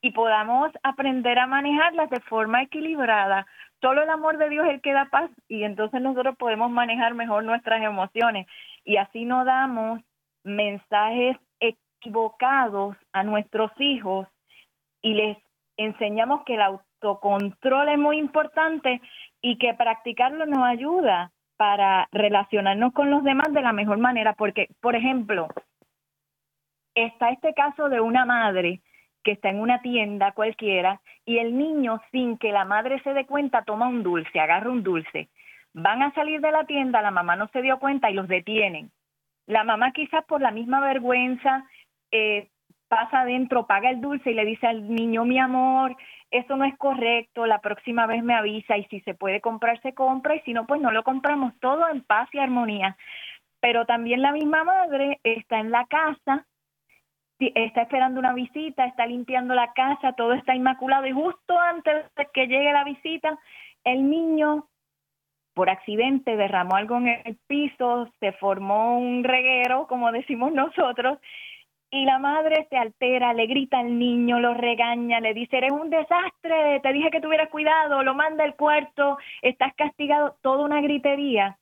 y 0.00 0.12
podamos 0.12 0.70
aprender 0.82 1.38
a 1.38 1.46
manejarlas 1.46 2.10
de 2.10 2.20
forma 2.20 2.62
equilibrada. 2.62 3.46
Solo 3.80 4.02
el 4.02 4.10
amor 4.10 4.38
de 4.38 4.48
Dios 4.48 4.66
es 4.66 4.74
el 4.74 4.80
que 4.80 4.92
da 4.92 5.06
paz 5.06 5.30
y 5.48 5.64
entonces 5.64 6.00
nosotros 6.00 6.36
podemos 6.36 6.70
manejar 6.70 7.14
mejor 7.14 7.44
nuestras 7.44 7.82
emociones 7.82 8.46
y 8.84 8.96
así 8.96 9.24
no 9.24 9.44
damos 9.44 10.00
mensajes 10.44 11.36
equivocados 11.60 12.96
a 13.12 13.22
nuestros 13.22 13.70
hijos 13.78 14.28
y 15.02 15.14
les 15.14 15.38
enseñamos 15.76 16.44
que 16.44 16.54
el 16.54 16.62
autocontrol 16.62 17.88
es 17.88 17.98
muy 17.98 18.18
importante 18.18 19.00
y 19.40 19.58
que 19.58 19.74
practicarlo 19.74 20.46
nos 20.46 20.64
ayuda 20.64 21.32
para 21.56 22.08
relacionarnos 22.12 22.92
con 22.92 23.10
los 23.10 23.24
demás 23.24 23.52
de 23.52 23.62
la 23.62 23.72
mejor 23.72 23.98
manera, 23.98 24.34
porque, 24.34 24.68
por 24.80 24.94
ejemplo, 24.94 25.48
está 26.94 27.30
este 27.30 27.54
caso 27.54 27.88
de 27.88 28.00
una 28.00 28.24
madre 28.24 28.80
que 29.26 29.32
está 29.32 29.48
en 29.48 29.58
una 29.60 29.82
tienda 29.82 30.30
cualquiera 30.30 31.00
y 31.24 31.38
el 31.38 31.58
niño 31.58 32.00
sin 32.12 32.38
que 32.38 32.52
la 32.52 32.64
madre 32.64 33.02
se 33.02 33.12
dé 33.12 33.26
cuenta 33.26 33.64
toma 33.64 33.88
un 33.88 34.04
dulce, 34.04 34.38
agarra 34.38 34.70
un 34.70 34.84
dulce. 34.84 35.28
Van 35.74 36.00
a 36.04 36.14
salir 36.14 36.40
de 36.40 36.52
la 36.52 36.62
tienda, 36.62 37.02
la 37.02 37.10
mamá 37.10 37.34
no 37.34 37.48
se 37.48 37.60
dio 37.60 37.80
cuenta 37.80 38.08
y 38.08 38.14
los 38.14 38.28
detienen. 38.28 38.92
La 39.48 39.64
mamá 39.64 39.90
quizás 39.90 40.24
por 40.26 40.40
la 40.40 40.52
misma 40.52 40.78
vergüenza 40.80 41.64
eh, 42.12 42.50
pasa 42.86 43.22
adentro, 43.22 43.66
paga 43.66 43.90
el 43.90 44.00
dulce 44.00 44.30
y 44.30 44.34
le 44.34 44.44
dice 44.44 44.68
al 44.68 44.88
niño, 44.94 45.24
mi 45.24 45.40
amor, 45.40 45.96
eso 46.30 46.56
no 46.56 46.64
es 46.64 46.78
correcto, 46.78 47.46
la 47.46 47.60
próxima 47.60 48.06
vez 48.06 48.22
me 48.22 48.34
avisa 48.36 48.76
y 48.76 48.84
si 48.84 49.00
se 49.00 49.14
puede 49.14 49.40
comprar, 49.40 49.82
se 49.82 49.92
compra 49.92 50.36
y 50.36 50.40
si 50.42 50.52
no, 50.52 50.68
pues 50.68 50.80
no 50.80 50.92
lo 50.92 51.02
compramos 51.02 51.52
todo 51.58 51.88
en 51.88 52.04
paz 52.04 52.28
y 52.32 52.38
armonía. 52.38 52.96
Pero 53.58 53.86
también 53.86 54.22
la 54.22 54.30
misma 54.30 54.62
madre 54.62 55.18
está 55.24 55.58
en 55.58 55.72
la 55.72 55.84
casa 55.86 56.46
está 57.38 57.82
esperando 57.82 58.18
una 58.20 58.32
visita, 58.32 58.86
está 58.86 59.06
limpiando 59.06 59.54
la 59.54 59.72
casa, 59.72 60.12
todo 60.12 60.32
está 60.32 60.54
inmaculado 60.54 61.06
y 61.06 61.12
justo 61.12 61.58
antes 61.58 62.14
de 62.14 62.26
que 62.32 62.46
llegue 62.46 62.72
la 62.72 62.84
visita, 62.84 63.38
el 63.84 64.08
niño 64.08 64.66
por 65.54 65.70
accidente 65.70 66.36
derramó 66.36 66.76
algo 66.76 66.96
en 66.98 67.08
el 67.08 67.36
piso, 67.46 68.10
se 68.20 68.32
formó 68.32 68.98
un 68.98 69.24
reguero, 69.24 69.86
como 69.86 70.12
decimos 70.12 70.52
nosotros, 70.52 71.18
y 71.90 72.04
la 72.04 72.18
madre 72.18 72.66
se 72.68 72.76
altera, 72.76 73.32
le 73.32 73.46
grita 73.46 73.78
al 73.78 73.98
niño, 73.98 74.40
lo 74.40 74.54
regaña, 74.54 75.20
le 75.20 75.32
dice, 75.32 75.58
eres 75.58 75.72
un 75.72 75.88
desastre, 75.88 76.80
te 76.80 76.92
dije 76.92 77.10
que 77.10 77.20
tuvieras 77.20 77.48
cuidado, 77.48 78.02
lo 78.02 78.14
manda 78.14 78.44
al 78.44 78.56
cuarto, 78.56 79.18
estás 79.40 79.72
castigado, 79.76 80.36
toda 80.42 80.64
una 80.64 80.80
gritería. 80.80 81.58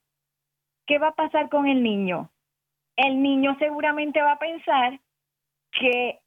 ¿Qué 0.87 0.99
va 0.99 1.09
a 1.09 1.15
pasar 1.15 1.49
con 1.49 1.67
el 1.67 1.83
niño? 1.83 2.31
El 2.97 3.23
niño 3.23 3.57
seguramente 3.59 4.23
va 4.23 4.33
a 4.33 4.39
pensar 4.39 4.99
que 5.79 6.21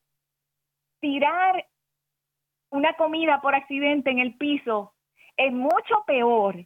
tirar 0.99 1.65
una 2.69 2.93
comida 2.93 3.41
por 3.41 3.55
accidente 3.55 4.11
en 4.11 4.19
el 4.19 4.35
piso 4.35 4.93
es 5.37 5.53
mucho 5.53 6.03
peor 6.05 6.65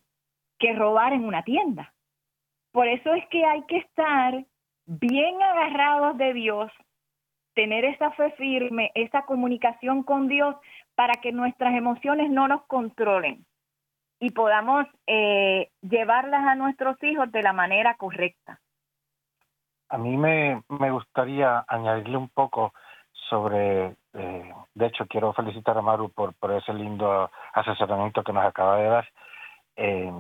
que 0.58 0.74
robar 0.74 1.14
en 1.14 1.26
una 1.26 1.44
tienda. 1.44 1.94
Por 2.72 2.88
eso 2.88 3.14
es 3.14 3.28
que 3.28 3.46
hay 3.46 3.64
que 3.64 3.78
estar 3.78 4.46
bien 4.86 5.42
agarrados 5.42 6.18
de 6.18 6.34
Dios, 6.34 6.72
tener 7.54 7.84
esa 7.86 8.12
fe 8.12 8.32
firme, 8.32 8.92
esa 8.96 9.24
comunicación 9.26 10.04
con 10.04 10.28
Dios 10.28 10.56
para 10.96 11.16
que 11.22 11.32
nuestras 11.32 11.76
emociones 11.76 12.30
no 12.30 12.48
nos 12.48 12.64
controlen 12.66 13.46
y 14.20 14.32
podamos 14.32 14.86
eh, 15.08 15.72
llevarlas 15.82 16.46
a 16.48 16.56
nuestros 16.56 16.96
hijos 17.04 17.32
de 17.32 17.42
la 17.42 17.54
manera 17.54 17.96
correcta. 17.96 18.61
A 19.92 19.98
mí 19.98 20.16
me, 20.16 20.64
gustaría 20.90 21.66
añadirle 21.68 22.16
un 22.16 22.30
poco 22.30 22.74
sobre, 23.12 23.98
eh, 24.14 24.54
de 24.74 24.86
hecho 24.86 25.06
quiero 25.06 25.34
felicitar 25.34 25.78
a 25.78 25.82
Maru 25.82 26.10
por, 26.10 26.34
por 26.36 26.54
ese 26.54 26.74
lindo 26.74 27.30
asesoramiento 27.54 28.24
que 28.24 28.32
nos 28.32 28.46
acaba 28.46 28.78
de 28.78 28.88
dar, 28.88 29.08
eh, 29.76 30.14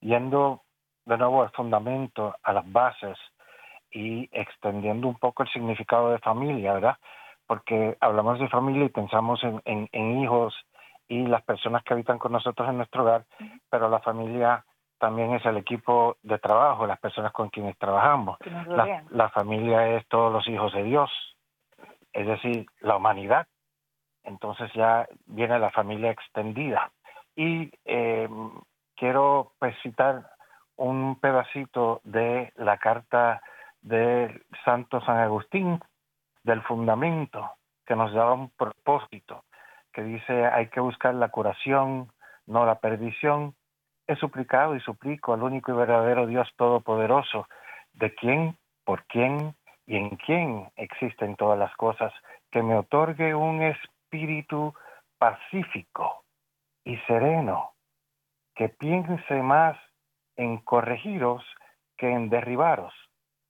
yendo 0.00 0.62
de 1.06 1.16
nuevo 1.16 1.42
al 1.42 1.50
fundamento, 1.50 2.34
a 2.42 2.52
las 2.52 2.70
bases 2.72 3.16
y 3.92 4.28
extendiendo 4.32 5.06
un 5.06 5.14
poco 5.14 5.44
el 5.44 5.50
significado 5.50 6.10
de 6.10 6.18
familia, 6.18 6.72
¿verdad? 6.74 6.96
Porque 7.46 7.96
hablamos 8.00 8.40
de 8.40 8.48
familia 8.48 8.86
y 8.86 8.88
pensamos 8.88 9.40
en, 9.44 9.88
en 9.92 10.20
hijos 10.20 10.52
y 11.06 11.26
las 11.28 11.44
personas 11.44 11.84
que 11.84 11.94
habitan 11.94 12.18
con 12.18 12.32
nosotros 12.32 12.68
en 12.68 12.78
nuestro 12.78 13.02
hogar, 13.02 13.24
pero 13.70 13.88
la 13.88 14.00
familia 14.00 14.64
también 15.02 15.34
es 15.34 15.44
el 15.44 15.56
equipo 15.56 16.16
de 16.22 16.38
trabajo, 16.38 16.86
las 16.86 17.00
personas 17.00 17.32
con 17.32 17.48
quienes 17.48 17.76
trabajamos. 17.76 18.38
La, 19.10 19.30
familia 19.30 19.96
es 19.96 20.06
todos 20.06 20.32
los 20.32 20.46
hijos 20.46 20.72
de 20.74 20.84
Dios, 20.84 21.10
es 22.12 22.24
decir, 22.24 22.66
la 22.78 22.94
humanidad. 22.94 23.48
Entonces 24.22 24.72
ya 24.74 25.08
viene 25.26 25.58
la 25.58 25.72
familia 25.72 26.12
extendida. 26.12 26.92
Y 27.34 27.72
eh, 27.84 28.28
quiero 28.94 29.54
pues, 29.58 29.74
citar 29.82 30.30
un 30.76 31.18
pedacito 31.18 32.00
de 32.04 32.52
la 32.54 32.78
carta 32.78 33.42
del 33.80 34.44
Santo 34.64 35.00
San 35.00 35.18
Agustín, 35.18 35.80
del 36.44 36.62
fundamento, 36.62 37.50
que 37.84 37.96
nos 37.96 38.12
da 38.12 38.32
un 38.32 38.50
propósito, 38.50 39.42
que 39.92 40.04
dice 40.04 40.46
hay 40.46 40.68
que 40.68 40.78
buscar 40.78 41.12
la 41.16 41.30
curación, 41.30 42.12
no 42.46 42.64
la 42.64 42.76
perdición, 42.76 43.56
he 44.06 44.16
suplicado 44.16 44.74
y 44.74 44.80
suplico 44.80 45.32
al 45.32 45.42
único 45.42 45.72
y 45.72 45.76
verdadero 45.76 46.26
Dios 46.26 46.48
Todopoderoso, 46.56 47.48
de 47.92 48.14
quien, 48.14 48.56
por 48.84 49.04
quién 49.04 49.54
y 49.86 49.96
en 49.96 50.10
quién 50.16 50.70
existen 50.76 51.36
todas 51.36 51.58
las 51.58 51.74
cosas, 51.76 52.12
que 52.50 52.62
me 52.62 52.76
otorgue 52.76 53.34
un 53.34 53.62
espíritu 53.62 54.74
pacífico 55.18 56.24
y 56.84 56.96
sereno, 57.06 57.72
que 58.54 58.68
piense 58.68 59.42
más 59.42 59.78
en 60.36 60.58
corregiros 60.58 61.44
que 61.96 62.10
en 62.10 62.28
derribaros, 62.28 62.94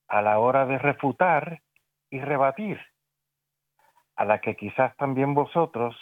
a 0.08 0.20
la 0.22 0.38
hora 0.38 0.66
de 0.66 0.78
refutar 0.78 1.60
y 2.10 2.20
rebatir, 2.20 2.80
a 4.16 4.24
la 4.24 4.40
que 4.40 4.56
quizás 4.56 4.94
también 4.96 5.34
vosotros 5.34 5.96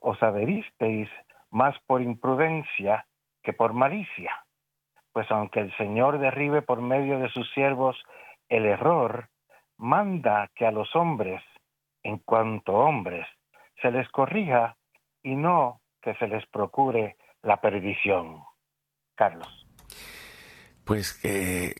os 0.00 0.20
adheristeis 0.22 1.08
más 1.50 1.78
por 1.86 2.00
imprudencia 2.00 3.06
que 3.42 3.52
por 3.52 3.72
malicia. 3.72 4.44
Pues 5.12 5.30
aunque 5.30 5.60
el 5.60 5.76
Señor 5.76 6.18
derribe 6.18 6.62
por 6.62 6.80
medio 6.80 7.18
de 7.18 7.28
sus 7.28 7.50
siervos 7.52 8.02
el 8.48 8.66
error, 8.66 9.28
manda 9.76 10.48
que 10.54 10.66
a 10.66 10.70
los 10.70 10.94
hombres, 10.96 11.42
en 12.02 12.18
cuanto 12.18 12.74
hombres, 12.74 13.26
se 13.80 13.90
les 13.90 14.08
corrija 14.10 14.76
y 15.22 15.34
no 15.36 15.80
que 16.00 16.14
se 16.14 16.26
les 16.28 16.46
procure 16.46 17.16
la 17.42 17.60
perdición. 17.60 18.42
Carlos. 19.14 19.61
Pues 20.84 21.18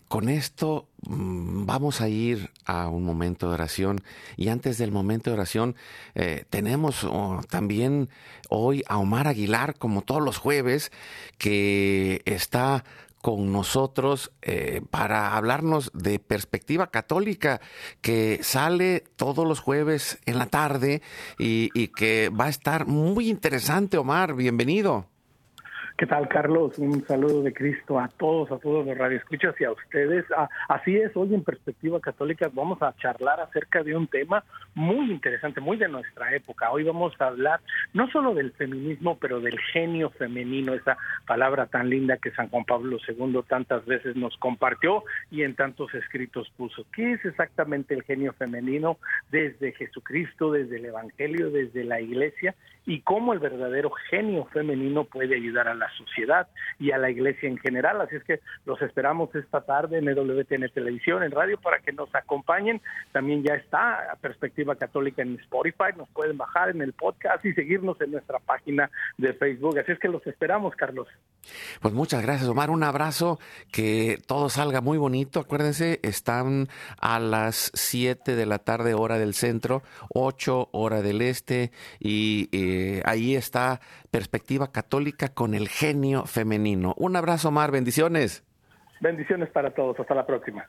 con 0.08 0.28
esto 0.28 0.88
mm, 1.08 1.66
vamos 1.66 2.00
a 2.00 2.08
ir 2.08 2.50
a 2.64 2.88
un 2.88 3.04
momento 3.04 3.48
de 3.48 3.54
oración 3.54 4.00
y 4.36 4.48
antes 4.48 4.78
del 4.78 4.92
momento 4.92 5.30
de 5.30 5.34
oración 5.34 5.74
eh, 6.14 6.44
tenemos 6.50 7.04
oh, 7.04 7.40
también 7.48 8.08
hoy 8.48 8.84
a 8.88 8.98
Omar 8.98 9.26
Aguilar 9.26 9.76
como 9.76 10.02
todos 10.02 10.22
los 10.22 10.38
jueves 10.38 10.92
que 11.38 12.22
está 12.26 12.84
con 13.20 13.52
nosotros 13.52 14.32
eh, 14.42 14.82
para 14.90 15.36
hablarnos 15.36 15.90
de 15.94 16.18
perspectiva 16.18 16.90
católica 16.90 17.60
que 18.00 18.40
sale 18.42 19.04
todos 19.16 19.46
los 19.46 19.60
jueves 19.60 20.18
en 20.26 20.38
la 20.38 20.46
tarde 20.46 21.02
y, 21.38 21.70
y 21.74 21.88
que 21.88 22.28
va 22.28 22.46
a 22.46 22.50
estar 22.50 22.86
muy 22.86 23.30
interesante 23.30 23.96
Omar, 23.96 24.34
bienvenido. 24.34 25.11
¿Qué 26.02 26.08
tal, 26.08 26.26
Carlos? 26.26 26.76
Un 26.80 27.06
saludo 27.06 27.44
de 27.44 27.52
Cristo 27.52 28.00
a 28.00 28.08
todos, 28.08 28.50
a 28.50 28.58
todos 28.58 28.84
los 28.84 28.98
radioescuchas 28.98 29.54
y 29.60 29.62
a 29.62 29.70
ustedes. 29.70 30.24
Ah, 30.36 30.48
así 30.68 30.96
es, 30.96 31.16
hoy 31.16 31.32
en 31.32 31.44
Perspectiva 31.44 32.00
Católica 32.00 32.50
vamos 32.52 32.82
a 32.82 32.92
charlar 32.96 33.38
acerca 33.38 33.84
de 33.84 33.94
un 33.94 34.08
tema 34.08 34.42
muy 34.74 35.12
interesante, 35.12 35.60
muy 35.60 35.76
de 35.76 35.86
nuestra 35.86 36.34
época. 36.34 36.72
Hoy 36.72 36.82
vamos 36.82 37.14
a 37.20 37.28
hablar 37.28 37.60
no 37.94 38.10
solo 38.10 38.34
del 38.34 38.50
feminismo, 38.50 39.16
pero 39.20 39.38
del 39.38 39.56
genio 39.72 40.10
femenino, 40.10 40.74
esa 40.74 40.98
palabra 41.24 41.66
tan 41.66 41.88
linda 41.88 42.16
que 42.16 42.32
San 42.32 42.48
Juan 42.48 42.64
Pablo 42.64 42.98
II 43.06 43.38
tantas 43.46 43.86
veces 43.86 44.16
nos 44.16 44.36
compartió 44.38 45.04
y 45.30 45.44
en 45.44 45.54
tantos 45.54 45.94
escritos 45.94 46.50
puso. 46.56 46.84
¿Qué 46.92 47.12
es 47.12 47.24
exactamente 47.24 47.94
el 47.94 48.02
genio 48.02 48.32
femenino 48.32 48.98
desde 49.30 49.70
Jesucristo, 49.70 50.50
desde 50.50 50.78
el 50.78 50.86
Evangelio, 50.86 51.50
desde 51.50 51.84
la 51.84 52.00
Iglesia? 52.00 52.56
Y 52.86 53.00
cómo 53.00 53.32
el 53.32 53.38
verdadero 53.38 53.90
genio 54.10 54.46
femenino 54.46 55.04
puede 55.04 55.36
ayudar 55.36 55.68
a 55.68 55.74
la 55.74 55.88
sociedad 55.96 56.48
y 56.78 56.90
a 56.90 56.98
la 56.98 57.10
iglesia 57.10 57.48
en 57.48 57.58
general. 57.58 58.00
Así 58.00 58.16
es 58.16 58.24
que 58.24 58.40
los 58.64 58.80
esperamos 58.82 59.34
esta 59.34 59.60
tarde 59.60 59.98
en 59.98 60.06
WTN 60.06 60.68
Televisión, 60.72 61.22
en 61.22 61.30
radio, 61.30 61.58
para 61.60 61.78
que 61.78 61.92
nos 61.92 62.12
acompañen. 62.14 62.80
También 63.12 63.42
ya 63.42 63.54
está 63.54 64.16
Perspectiva 64.20 64.74
Católica 64.76 65.22
en 65.22 65.38
Spotify, 65.40 65.96
nos 65.96 66.08
pueden 66.10 66.36
bajar 66.36 66.70
en 66.70 66.82
el 66.82 66.92
podcast 66.92 67.44
y 67.44 67.52
seguirnos 67.52 68.00
en 68.00 68.12
nuestra 68.12 68.38
página 68.40 68.90
de 69.18 69.32
Facebook. 69.34 69.78
Así 69.78 69.92
es 69.92 69.98
que 69.98 70.08
los 70.08 70.26
esperamos, 70.26 70.74
Carlos. 70.74 71.08
Pues 71.80 71.94
muchas 71.94 72.22
gracias, 72.22 72.48
Omar. 72.48 72.70
Un 72.70 72.82
abrazo, 72.82 73.38
que 73.72 74.18
todo 74.26 74.48
salga 74.48 74.80
muy 74.80 74.98
bonito. 74.98 75.40
Acuérdense, 75.40 76.00
están 76.02 76.68
a 77.00 77.18
las 77.18 77.70
7 77.74 78.36
de 78.36 78.46
la 78.46 78.58
tarde 78.58 78.94
hora 78.94 79.18
del 79.18 79.34
centro, 79.34 79.82
8 80.14 80.68
hora 80.72 81.02
del 81.02 81.22
este, 81.22 81.72
y 81.98 82.48
eh, 82.52 82.71
ahí 83.04 83.34
está 83.34 83.80
Perspectiva 84.10 84.72
Católica 84.72 85.28
con 85.28 85.54
el 85.54 85.68
genio 85.68 86.26
femenino. 86.26 86.94
Un 86.96 87.16
abrazo, 87.16 87.48
Omar. 87.48 87.70
Bendiciones. 87.70 88.44
Bendiciones 89.00 89.50
para 89.50 89.72
todos. 89.74 89.98
Hasta 89.98 90.14
la 90.14 90.26
próxima. 90.26 90.68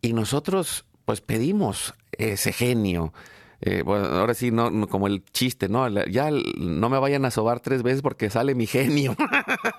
Y 0.00 0.12
nosotros, 0.12 0.86
pues 1.04 1.20
pedimos 1.20 1.94
ese 2.12 2.52
genio 2.52 3.12
eh, 3.66 3.82
bueno, 3.82 4.04
ahora 4.04 4.34
sí, 4.34 4.50
no, 4.50 4.70
como 4.88 5.06
el 5.06 5.24
chiste, 5.24 5.70
¿no? 5.70 5.88
Ya 5.88 6.28
no 6.58 6.90
me 6.90 6.98
vayan 6.98 7.24
a 7.24 7.30
sobar 7.30 7.60
tres 7.60 7.82
veces 7.82 8.02
porque 8.02 8.28
sale 8.28 8.54
mi 8.54 8.66
genio. 8.66 9.16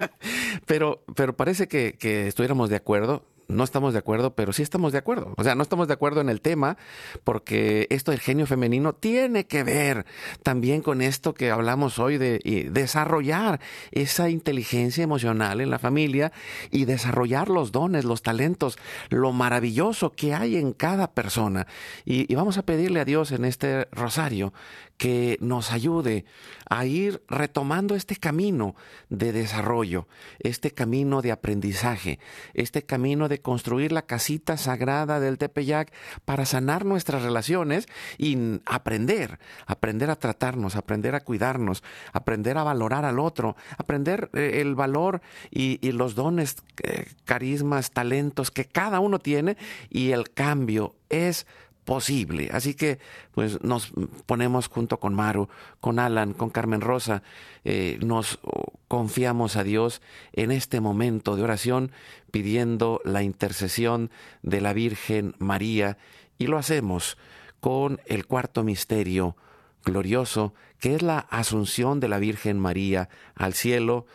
pero, 0.66 1.04
pero 1.16 1.36
parece 1.36 1.68
que, 1.68 1.94
que 1.94 2.28
estuviéramos 2.28 2.72
de 2.72 2.78
acuerdo 2.78 3.24
no 3.48 3.64
estamos 3.64 3.94
de 3.94 4.00
acuerdo, 4.00 4.36
pero 4.36 4.54
sí 4.54 4.64
estamos 4.64 4.92
de 4.92 4.98
acuerdo. 4.98 5.34
O 5.38 5.44
sea, 5.44 5.56
no 5.56 5.64
estamos 5.64 5.88
de 5.88 5.94
acuerdo 5.94 6.22
en 6.22 6.30
el 6.30 6.42
tema 6.42 6.78
porque 7.24 7.88
esto 7.90 8.12
del 8.12 8.20
genio 8.20 8.46
femenino 8.46 8.94
tiene 8.94 9.46
que 9.46 9.64
ver 9.64 10.06
también 10.44 10.82
con 10.82 11.02
esto 11.02 11.34
que 11.34 11.52
hablamos 11.52 12.00
hoy 12.00 12.18
de 12.18 12.70
desarrollar 12.72 13.60
esa 13.92 14.30
inteligencia 14.30 15.04
emocional 15.04 15.62
en 15.62 15.70
la 15.70 15.80
familia 15.80 16.32
y 16.72 16.86
desarrollar 16.86 17.50
los 17.50 17.72
dones, 17.72 18.06
los 18.06 18.22
talentos, 18.22 18.78
lo 19.10 19.32
maravilloso 19.32 20.12
que 20.12 20.34
hay 20.34 20.58
en 20.58 20.74
cada 20.74 21.12
persona. 21.12 21.68
Y, 22.06 22.34
vamos 22.36 22.58
a 22.58 22.64
pedirle 22.64 23.00
a 23.00 23.06
Dios 23.06 23.32
en 23.32 23.46
este 23.46 23.88
rosario 23.92 24.54
que 24.98 25.38
nos 25.42 25.72
ayude 25.72 26.26
a 26.70 26.86
ir 26.86 27.22
retomando 27.28 27.96
este 27.96 28.16
camino 28.16 28.76
de 29.10 29.32
desarrollo, 29.32 30.08
este 30.40 30.72
camino 30.72 31.22
de 31.22 31.32
aprendizaje, 31.32 32.20
este 32.54 32.84
camino 32.84 33.28
de 33.28 33.42
construir 33.42 33.92
la 33.92 34.04
casita 34.04 34.58
sagrada 34.58 35.20
del 35.20 35.38
Tepeyac 35.38 35.92
para 36.24 36.46
sanar 36.46 36.86
nuestras 36.86 37.24
relaciones 37.24 37.88
y 38.18 38.38
aprender, 38.66 39.40
aprender 39.68 40.10
a 40.10 40.16
tratarnos, 40.16 40.76
aprender 40.76 41.16
a 41.16 41.22
cuidarnos, 41.22 41.84
aprender 42.14 42.58
a 42.58 42.64
valorar 42.64 43.06
al 43.06 43.20
otro, 43.20 43.56
aprender 43.78 44.30
eh, 44.34 44.62
el 44.62 44.76
valor 44.76 45.22
y, 45.52 45.76
los 45.92 46.16
dones, 46.16 46.58
eh, 46.84 47.06
carismas, 47.26 47.92
talentos 47.92 48.52
que 48.52 48.66
cada 48.66 49.00
uno 49.00 49.20
tiene 49.20 49.56
y 49.90 50.12
el 50.12 50.32
cambio 50.32 50.96
es 51.10 51.48
posible. 51.86 52.50
Así 52.52 52.74
que 52.74 53.00
pues 53.32 53.64
nos 53.64 53.94
ponemos 54.26 54.68
junto 54.68 55.00
con 55.00 55.14
Maru, 55.14 55.48
con 55.80 56.00
Alan, 56.00 56.34
con 56.34 56.50
Carmen 56.50 56.82
Rosa, 56.82 57.24
eh, 57.64 57.98
nos 58.04 58.40
confiamos 58.88 59.56
a 59.56 59.64
Dios 59.64 60.02
en 60.34 60.52
este 60.52 60.82
momento 60.82 61.36
de 61.36 61.44
oración 61.44 61.92
pidiendo 62.32 63.02
la 63.06 63.24
intercesión 63.24 64.12
de 64.42 64.62
la 64.62 64.74
Virgen 64.74 65.36
María 65.38 65.98
y 66.38 66.48
lo 66.48 66.58
hacemos 66.58 67.18
con 67.62 68.02
el 68.06 68.26
cuarto 68.26 68.64
misterio 68.64 69.38
glorioso 69.84 70.54
que 70.80 70.96
es 70.96 71.02
la 71.02 71.20
asunción 71.20 72.00
de 72.00 72.10
la 72.10 72.20
Virgen 72.20 72.60
María 72.60 73.10
al 73.36 73.54
cielo 73.54 74.06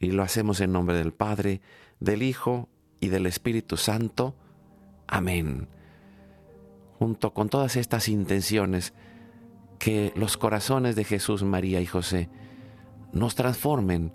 y 0.00 0.10
lo 0.10 0.22
hacemos 0.22 0.60
en 0.60 0.72
nombre 0.72 0.96
del 0.96 1.12
Padre, 1.12 1.60
del 2.00 2.22
Hijo 2.22 2.68
y 3.00 3.08
del 3.08 3.26
Espíritu 3.26 3.76
Santo. 3.76 4.34
Amén 5.06 5.77
junto 6.98 7.32
con 7.32 7.48
todas 7.48 7.76
estas 7.76 8.08
intenciones, 8.08 8.92
que 9.78 10.12
los 10.16 10.36
corazones 10.36 10.96
de 10.96 11.04
Jesús, 11.04 11.42
María 11.44 11.80
y 11.80 11.86
José 11.86 12.28
nos 13.12 13.34
transformen 13.34 14.12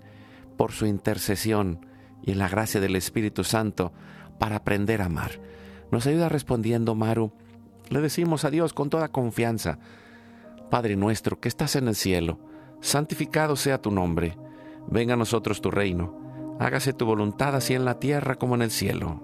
por 0.56 0.72
su 0.72 0.86
intercesión 0.86 1.86
y 2.22 2.32
en 2.32 2.38
la 2.38 2.48
gracia 2.48 2.80
del 2.80 2.96
Espíritu 2.96 3.44
Santo 3.44 3.92
para 4.38 4.56
aprender 4.56 5.02
a 5.02 5.06
amar. 5.06 5.40
Nos 5.90 6.06
ayuda 6.06 6.28
respondiendo, 6.28 6.94
Maru. 6.94 7.32
Le 7.88 8.00
decimos 8.00 8.44
a 8.44 8.50
Dios 8.50 8.72
con 8.72 8.90
toda 8.90 9.08
confianza, 9.08 9.78
Padre 10.70 10.96
nuestro 10.96 11.38
que 11.38 11.48
estás 11.48 11.76
en 11.76 11.88
el 11.88 11.94
cielo, 11.94 12.38
santificado 12.80 13.56
sea 13.56 13.80
tu 13.80 13.90
nombre, 13.90 14.36
venga 14.88 15.14
a 15.14 15.18
nosotros 15.18 15.60
tu 15.60 15.70
reino, 15.70 16.56
hágase 16.58 16.94
tu 16.94 17.04
voluntad 17.04 17.54
así 17.54 17.74
en 17.74 17.84
la 17.84 18.00
tierra 18.00 18.36
como 18.36 18.54
en 18.54 18.62
el 18.62 18.70
cielo. 18.70 19.23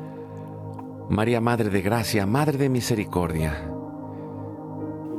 María, 1.11 1.41
Madre 1.41 1.69
de 1.69 1.81
Gracia, 1.81 2.25
Madre 2.25 2.57
de 2.57 2.69
Misericordia. 2.69 3.51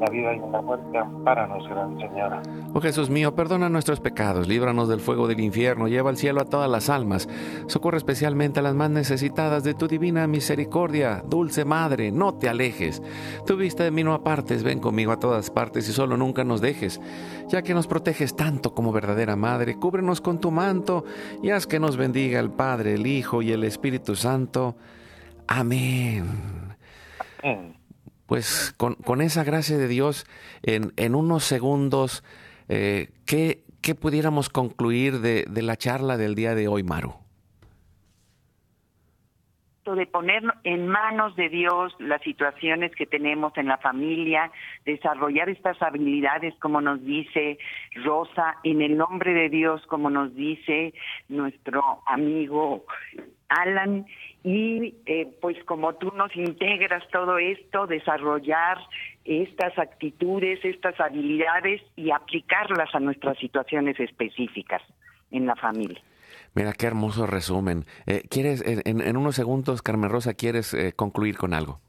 La 0.01 0.11
vida 0.11 0.35
y 0.35 0.39
la 0.51 0.63
muerte, 0.63 0.97
ampáranos, 0.97 1.69
Gran 1.69 1.99
Señora. 1.99 2.43
Oh 2.73 2.81
Jesús 2.81 3.11
mío, 3.11 3.35
perdona 3.35 3.69
nuestros 3.69 4.01
pecados, 4.01 4.49
líbranos 4.49 4.89
del 4.89 5.01
fuego 5.01 5.29
del 5.29 5.41
infierno, 5.41 5.89
lleva 5.89 6.09
al 6.09 6.17
cielo 6.17 6.41
a 6.41 6.47
todas 6.47 6.71
las 6.71 6.89
almas, 6.89 7.29
socorre 7.67 7.99
especialmente 7.99 8.61
a 8.61 8.63
las 8.63 8.75
más 8.75 8.89
necesitadas 8.89 9.65
de 9.65 9.75
tu 9.75 9.87
divina 9.87 10.27
misericordia. 10.27 11.23
Dulce 11.29 11.67
Madre, 11.67 12.11
no 12.11 12.33
te 12.35 12.49
alejes. 12.49 13.03
Tu 13.47 13.55
vista 13.57 13.85
de 13.85 13.91
mí 13.91 14.03
no 14.03 14.15
apartes, 14.15 14.63
ven 14.63 14.81
conmigo 14.81 15.13
a 15.13 15.21
todas 15.21 15.51
partes 15.51 15.87
y 15.91 15.93
solo 15.93 16.17
nunca 16.17 16.43
nos 16.43 16.63
dejes. 16.63 17.03
Ya 17.49 17.61
que 17.61 17.75
nos 17.75 17.87
proteges 17.87 18.35
tanto 18.35 18.73
como 18.73 18.93
verdadera 18.93 19.37
Madre, 19.37 19.77
cúbrenos 19.77 20.23
con 20.23 20.41
tu 20.41 20.51
manto 20.51 21.05
y 21.43 21.51
haz 21.51 21.67
que 21.67 21.79
nos 21.79 21.99
bendiga 21.99 22.41
el 22.41 22.51
Padre, 22.51 22.95
el 22.95 23.07
Hijo 23.07 23.43
y 23.43 23.53
el 23.53 23.63
Espíritu 23.63 24.17
Santo. 24.17 24.75
Amén. 25.55 26.25
Amén. 27.43 27.75
Pues 28.25 28.73
con, 28.79 28.95
con 28.95 29.21
esa 29.21 29.45
gracia 29.45 29.77
de 29.77 29.87
Dios, 29.87 30.25
en, 30.63 30.95
en 30.97 31.15
unos 31.15 31.45
segundos, 31.45 32.25
eh, 32.71 33.11
¿qué, 33.27 33.63
qué 33.83 33.95
pudiéramos 33.95 34.49
concluir 34.49 35.21
de, 35.21 35.45
de 35.47 35.61
la 35.61 35.77
charla 35.77 36.17
del 36.17 36.35
día 36.35 36.55
de 36.55 36.69
hoy, 36.69 36.83
Maru? 36.83 37.23
de 39.85 40.07
poner 40.07 40.43
en 40.65 40.87
manos 40.87 41.35
de 41.37 41.49
Dios 41.49 41.95
las 41.99 42.23
situaciones 42.23 42.95
que 42.95 43.05
tenemos 43.05 43.53
en 43.57 43.67
la 43.67 43.79
familia, 43.79 44.51
desarrollar 44.85 45.49
estas 45.49 45.81
habilidades 45.83 46.55
como 46.61 46.81
nos 46.81 47.05
dice 47.05 47.59
Rosa, 48.05 48.59
en 48.63 48.81
el 48.81 48.97
nombre 48.97 49.35
de 49.35 49.49
Dios 49.49 49.85
como 49.89 50.09
nos 50.09 50.35
dice 50.35 50.95
nuestro 51.29 51.83
amigo 52.07 52.85
Alan, 53.61 54.07
y 54.45 54.95
eh, 55.07 55.37
pues 55.41 55.57
como 55.65 55.95
tú 55.95 56.13
nos 56.17 56.35
integras 56.35 57.03
todo 57.13 57.39
esto, 57.39 57.87
desarrollar 57.87 58.79
estas 59.25 59.79
actitudes, 59.79 60.65
estas 60.65 60.99
habilidades 61.01 61.81
y 61.97 62.11
aplicarlas 62.11 62.95
a 62.95 63.01
nuestras 63.01 63.39
situaciones 63.39 63.99
específicas 64.01 64.83
en 65.31 65.47
la 65.47 65.57
familia. 65.57 66.01
Mira, 66.55 66.73
qué 66.73 66.87
hermoso 66.87 67.27
resumen. 67.27 67.85
Eh, 68.07 68.23
¿Quieres, 68.29 68.63
en, 68.67 69.01
en, 69.01 69.17
unos 69.17 69.37
segundos, 69.37 69.81
Carmen 69.81 70.11
Rosa, 70.11 70.35
quieres 70.35 70.75
eh, 70.75 70.93
concluir 70.95 71.37
con 71.37 71.55
algo? 71.55 71.81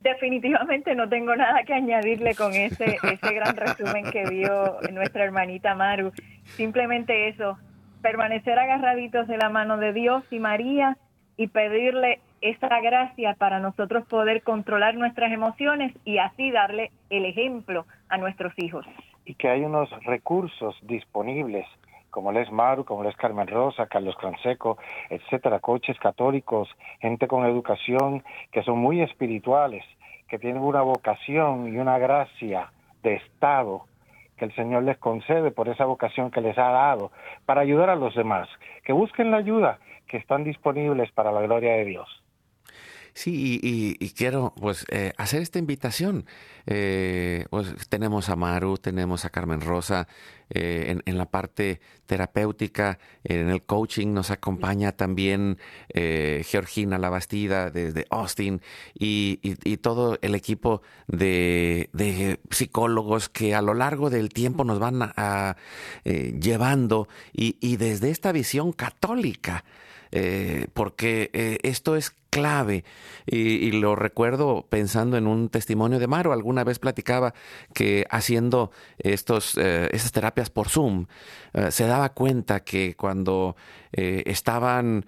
Definitivamente 0.00 0.94
no 0.94 1.08
tengo 1.08 1.34
nada 1.34 1.64
que 1.64 1.74
añadirle 1.74 2.34
con 2.34 2.52
ese, 2.54 2.98
ese 3.02 3.34
gran 3.34 3.56
resumen 3.56 4.04
que 4.12 4.24
dio 4.30 4.78
nuestra 4.92 5.24
hermanita 5.24 5.74
Maru. 5.74 6.12
Simplemente 6.44 7.28
eso, 7.28 7.58
permanecer 8.02 8.58
agarraditos 8.58 9.26
de 9.28 9.36
la 9.36 9.48
mano 9.48 9.76
de 9.78 9.92
Dios 9.92 10.24
y 10.30 10.38
María 10.38 10.96
y 11.36 11.48
pedirle 11.48 12.20
esa 12.40 12.80
gracia 12.80 13.34
para 13.34 13.58
nosotros 13.58 14.06
poder 14.06 14.42
controlar 14.42 14.94
nuestras 14.94 15.32
emociones 15.32 15.92
y 16.04 16.18
así 16.18 16.50
darle 16.50 16.90
el 17.10 17.24
ejemplo 17.24 17.86
a 18.08 18.18
nuestros 18.18 18.52
hijos. 18.56 18.86
Y 19.24 19.34
que 19.34 19.48
hay 19.48 19.62
unos 19.62 19.90
recursos 20.04 20.76
disponibles 20.82 21.66
como 22.10 22.32
Les 22.32 22.50
Maru, 22.50 22.84
como 22.84 23.04
Les 23.04 23.16
Carmen 23.16 23.46
Rosa, 23.46 23.86
Carlos 23.86 24.16
Canseco, 24.16 24.78
etcétera, 25.10 25.60
coaches 25.60 25.98
católicos, 25.98 26.68
gente 27.00 27.28
con 27.28 27.44
educación 27.44 28.24
que 28.50 28.62
son 28.62 28.78
muy 28.78 29.02
espirituales, 29.02 29.84
que 30.28 30.38
tienen 30.38 30.62
una 30.62 30.82
vocación 30.82 31.72
y 31.72 31.78
una 31.78 31.98
gracia 31.98 32.72
de 33.02 33.16
Estado 33.16 33.87
que 34.38 34.46
el 34.46 34.54
Señor 34.54 34.84
les 34.84 34.96
concede 34.98 35.50
por 35.50 35.68
esa 35.68 35.84
vocación 35.84 36.30
que 36.30 36.40
les 36.40 36.56
ha 36.56 36.70
dado 36.70 37.10
para 37.44 37.60
ayudar 37.60 37.90
a 37.90 37.96
los 37.96 38.14
demás, 38.14 38.48
que 38.84 38.92
busquen 38.94 39.30
la 39.30 39.36
ayuda 39.36 39.78
que 40.06 40.16
están 40.16 40.44
disponibles 40.44 41.12
para 41.12 41.30
la 41.32 41.42
gloria 41.42 41.74
de 41.74 41.84
Dios. 41.84 42.22
Sí, 43.18 43.58
y, 43.60 44.10
quiero 44.10 44.54
pues 44.60 44.86
eh, 44.92 45.12
hacer 45.16 45.42
esta 45.42 45.58
invitación. 45.58 46.24
Eh, 46.66 47.46
pues 47.50 47.74
tenemos 47.88 48.28
a 48.28 48.36
Maru, 48.36 48.78
tenemos 48.78 49.24
a 49.24 49.30
Carmen 49.30 49.60
Rosa 49.60 50.06
eh, 50.50 50.96
en, 51.04 51.18
la 51.18 51.26
parte 51.26 51.80
terapéutica, 52.06 53.00
en 53.24 53.48
el 53.48 53.62
coaching 53.62 54.14
nos 54.14 54.30
acompaña 54.30 54.92
también 54.92 55.58
Georgina 55.92 56.96
Labastida 56.96 57.70
desde 57.70 58.06
Austin 58.08 58.62
y, 58.94 59.38
todo 59.78 60.16
el 60.22 60.36
equipo 60.36 60.82
de, 61.08 62.38
psicólogos 62.50 63.28
que 63.28 63.52
a 63.56 63.62
lo 63.62 63.74
largo 63.74 64.10
del 64.10 64.28
tiempo 64.28 64.62
nos 64.62 64.78
van 64.78 65.02
a 65.02 65.56
llevando 66.04 67.08
y, 67.32 67.76
desde 67.78 68.10
esta 68.10 68.30
visión 68.30 68.70
católica. 68.72 69.64
Eh, 70.10 70.68
porque 70.72 71.30
eh, 71.34 71.58
esto 71.62 71.94
es 71.96 72.14
clave 72.38 72.84
y, 73.26 73.38
y, 73.38 73.72
lo 73.72 73.96
recuerdo 73.96 74.66
pensando 74.68 75.16
en 75.16 75.26
un 75.26 75.48
testimonio 75.48 75.98
de 75.98 76.06
Maro. 76.06 76.32
Alguna 76.32 76.64
vez 76.64 76.78
platicaba 76.78 77.34
que 77.74 78.06
haciendo 78.10 78.70
estos, 78.98 79.56
eh, 79.56 79.88
estas 79.92 80.12
terapias 80.12 80.50
por 80.50 80.68
Zoom 80.68 81.06
eh, 81.52 81.70
se 81.70 81.86
daba 81.86 82.10
cuenta 82.10 82.60
que 82.60 82.94
cuando 82.94 83.56
eh, 83.92 84.22
estaban 84.26 85.06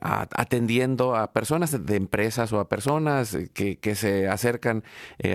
atendiendo 0.00 1.14
a 1.16 1.32
personas 1.32 1.84
de 1.86 1.96
empresas 1.96 2.52
o 2.52 2.60
a 2.60 2.68
personas 2.68 3.36
que, 3.54 3.94
se 3.94 4.28
acercan 4.28 4.84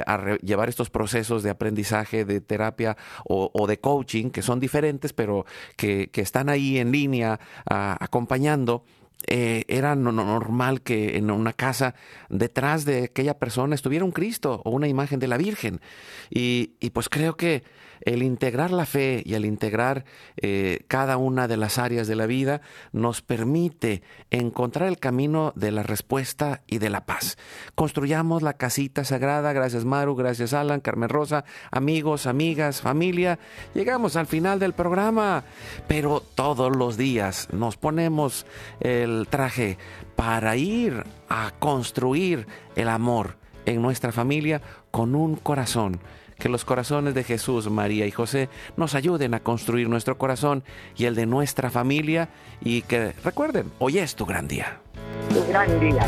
a 0.05 0.38
llevar 0.41 0.69
estos 0.69 0.89
procesos 0.89 1.43
de 1.43 1.49
aprendizaje, 1.49 2.25
de 2.25 2.41
terapia 2.41 2.95
o, 3.25 3.67
de 3.67 3.79
coaching, 3.79 4.29
que 4.29 4.41
son 4.41 4.59
diferentes, 4.59 5.13
pero 5.13 5.45
que, 5.77 6.09
están 6.13 6.49
ahí 6.49 6.77
en 6.77 6.91
línea 6.91 7.39
acompañando, 7.65 8.84
eh, 9.28 9.63
era 9.67 9.95
no, 9.95 10.11
no, 10.11 10.26
normal 10.26 10.82
que 10.82 11.17
en 11.17 11.32
una 11.32 11.53
casa 11.53 11.95
detrás 12.30 12.86
de 12.86 13.05
aquella 13.05 13.38
persona 13.38 13.76
estuviera 13.76 14.05
un 14.05 14.11
Cristo 14.11 14.61
o 14.65 14.71
una 14.71 14.88
imagen 14.88 15.19
de 15.19 15.28
la 15.28 15.38
Virgen. 15.38 15.82
Y, 16.30 16.71
y 16.80 16.89
pues 16.91 17.09
creo 17.09 17.36
que 17.36 17.63
el 18.06 18.24
integrar 18.24 18.72
la 18.72 18.86
fe 18.86 19.24
y 19.26 19.34
el 19.34 19.45
integrar 19.45 20.06
eh, 20.38 20.86
cada 20.88 21.18
una 21.18 21.47
de 21.47 21.58
las 21.58 21.78
áreas 21.78 22.08
de 22.08 22.16
la 22.16 22.26
vida 22.26 22.62
nos 22.91 23.22
permite 23.22 24.04
encontrar 24.32 24.89
el 24.89 24.99
camino 24.99 25.54
de 25.56 25.72
la 25.72 25.84
respuesta 25.84 26.62
y 26.68 26.78
de 26.78 26.89
la 26.89 27.06
paz. 27.06 27.38
Construyamos 27.76 28.41
la 28.41 28.54
casita 28.54 29.04
sagrada, 29.04 29.54
gracias 29.54 29.86
Maru, 29.86 30.16
gracias 30.16 30.54
Alan, 30.54 30.82
Carmen 30.82 31.10
Rosa, 31.10 31.45
amigos, 31.72 32.28
amigas, 32.28 32.82
familia. 32.82 33.39
Llegamos 33.74 34.16
al 34.16 34.28
final 34.28 34.60
del 34.60 34.74
programa, 34.74 35.43
pero 35.88 36.22
todos 36.22 36.76
los 36.76 36.97
días 36.97 37.47
nos 37.51 37.78
ponemos 37.78 38.45
el 38.80 39.28
traje 39.30 39.78
para 40.16 40.56
ir 40.56 41.04
a 41.30 41.51
construir 41.60 42.47
el 42.76 42.89
amor 42.89 43.38
en 43.66 43.82
nuestra 43.82 44.12
familia 44.12 44.62
con 44.91 45.16
un 45.16 45.36
corazón 45.36 45.99
que 46.43 46.49
los 46.49 46.65
corazones 46.65 47.13
de 47.13 47.23
Jesús, 47.23 47.69
María 47.69 48.05
y 48.05 48.11
José 48.11 48.49
nos 48.75 48.95
ayuden 48.95 49.33
a 49.33 49.39
construir 49.39 49.87
nuestro 49.87 50.17
corazón 50.17 50.65
y 50.97 51.05
el 51.05 51.15
de 51.15 51.25
nuestra 51.25 51.69
familia 51.69 52.27
y 52.59 52.81
que 52.81 53.13
recuerden, 53.23 53.71
hoy 53.79 53.99
es 53.99 54.13
tu 54.15 54.25
gran 54.25 54.49
día. 54.49 54.81
Tu 55.29 55.41
gran 55.47 55.79
día. 55.79 56.05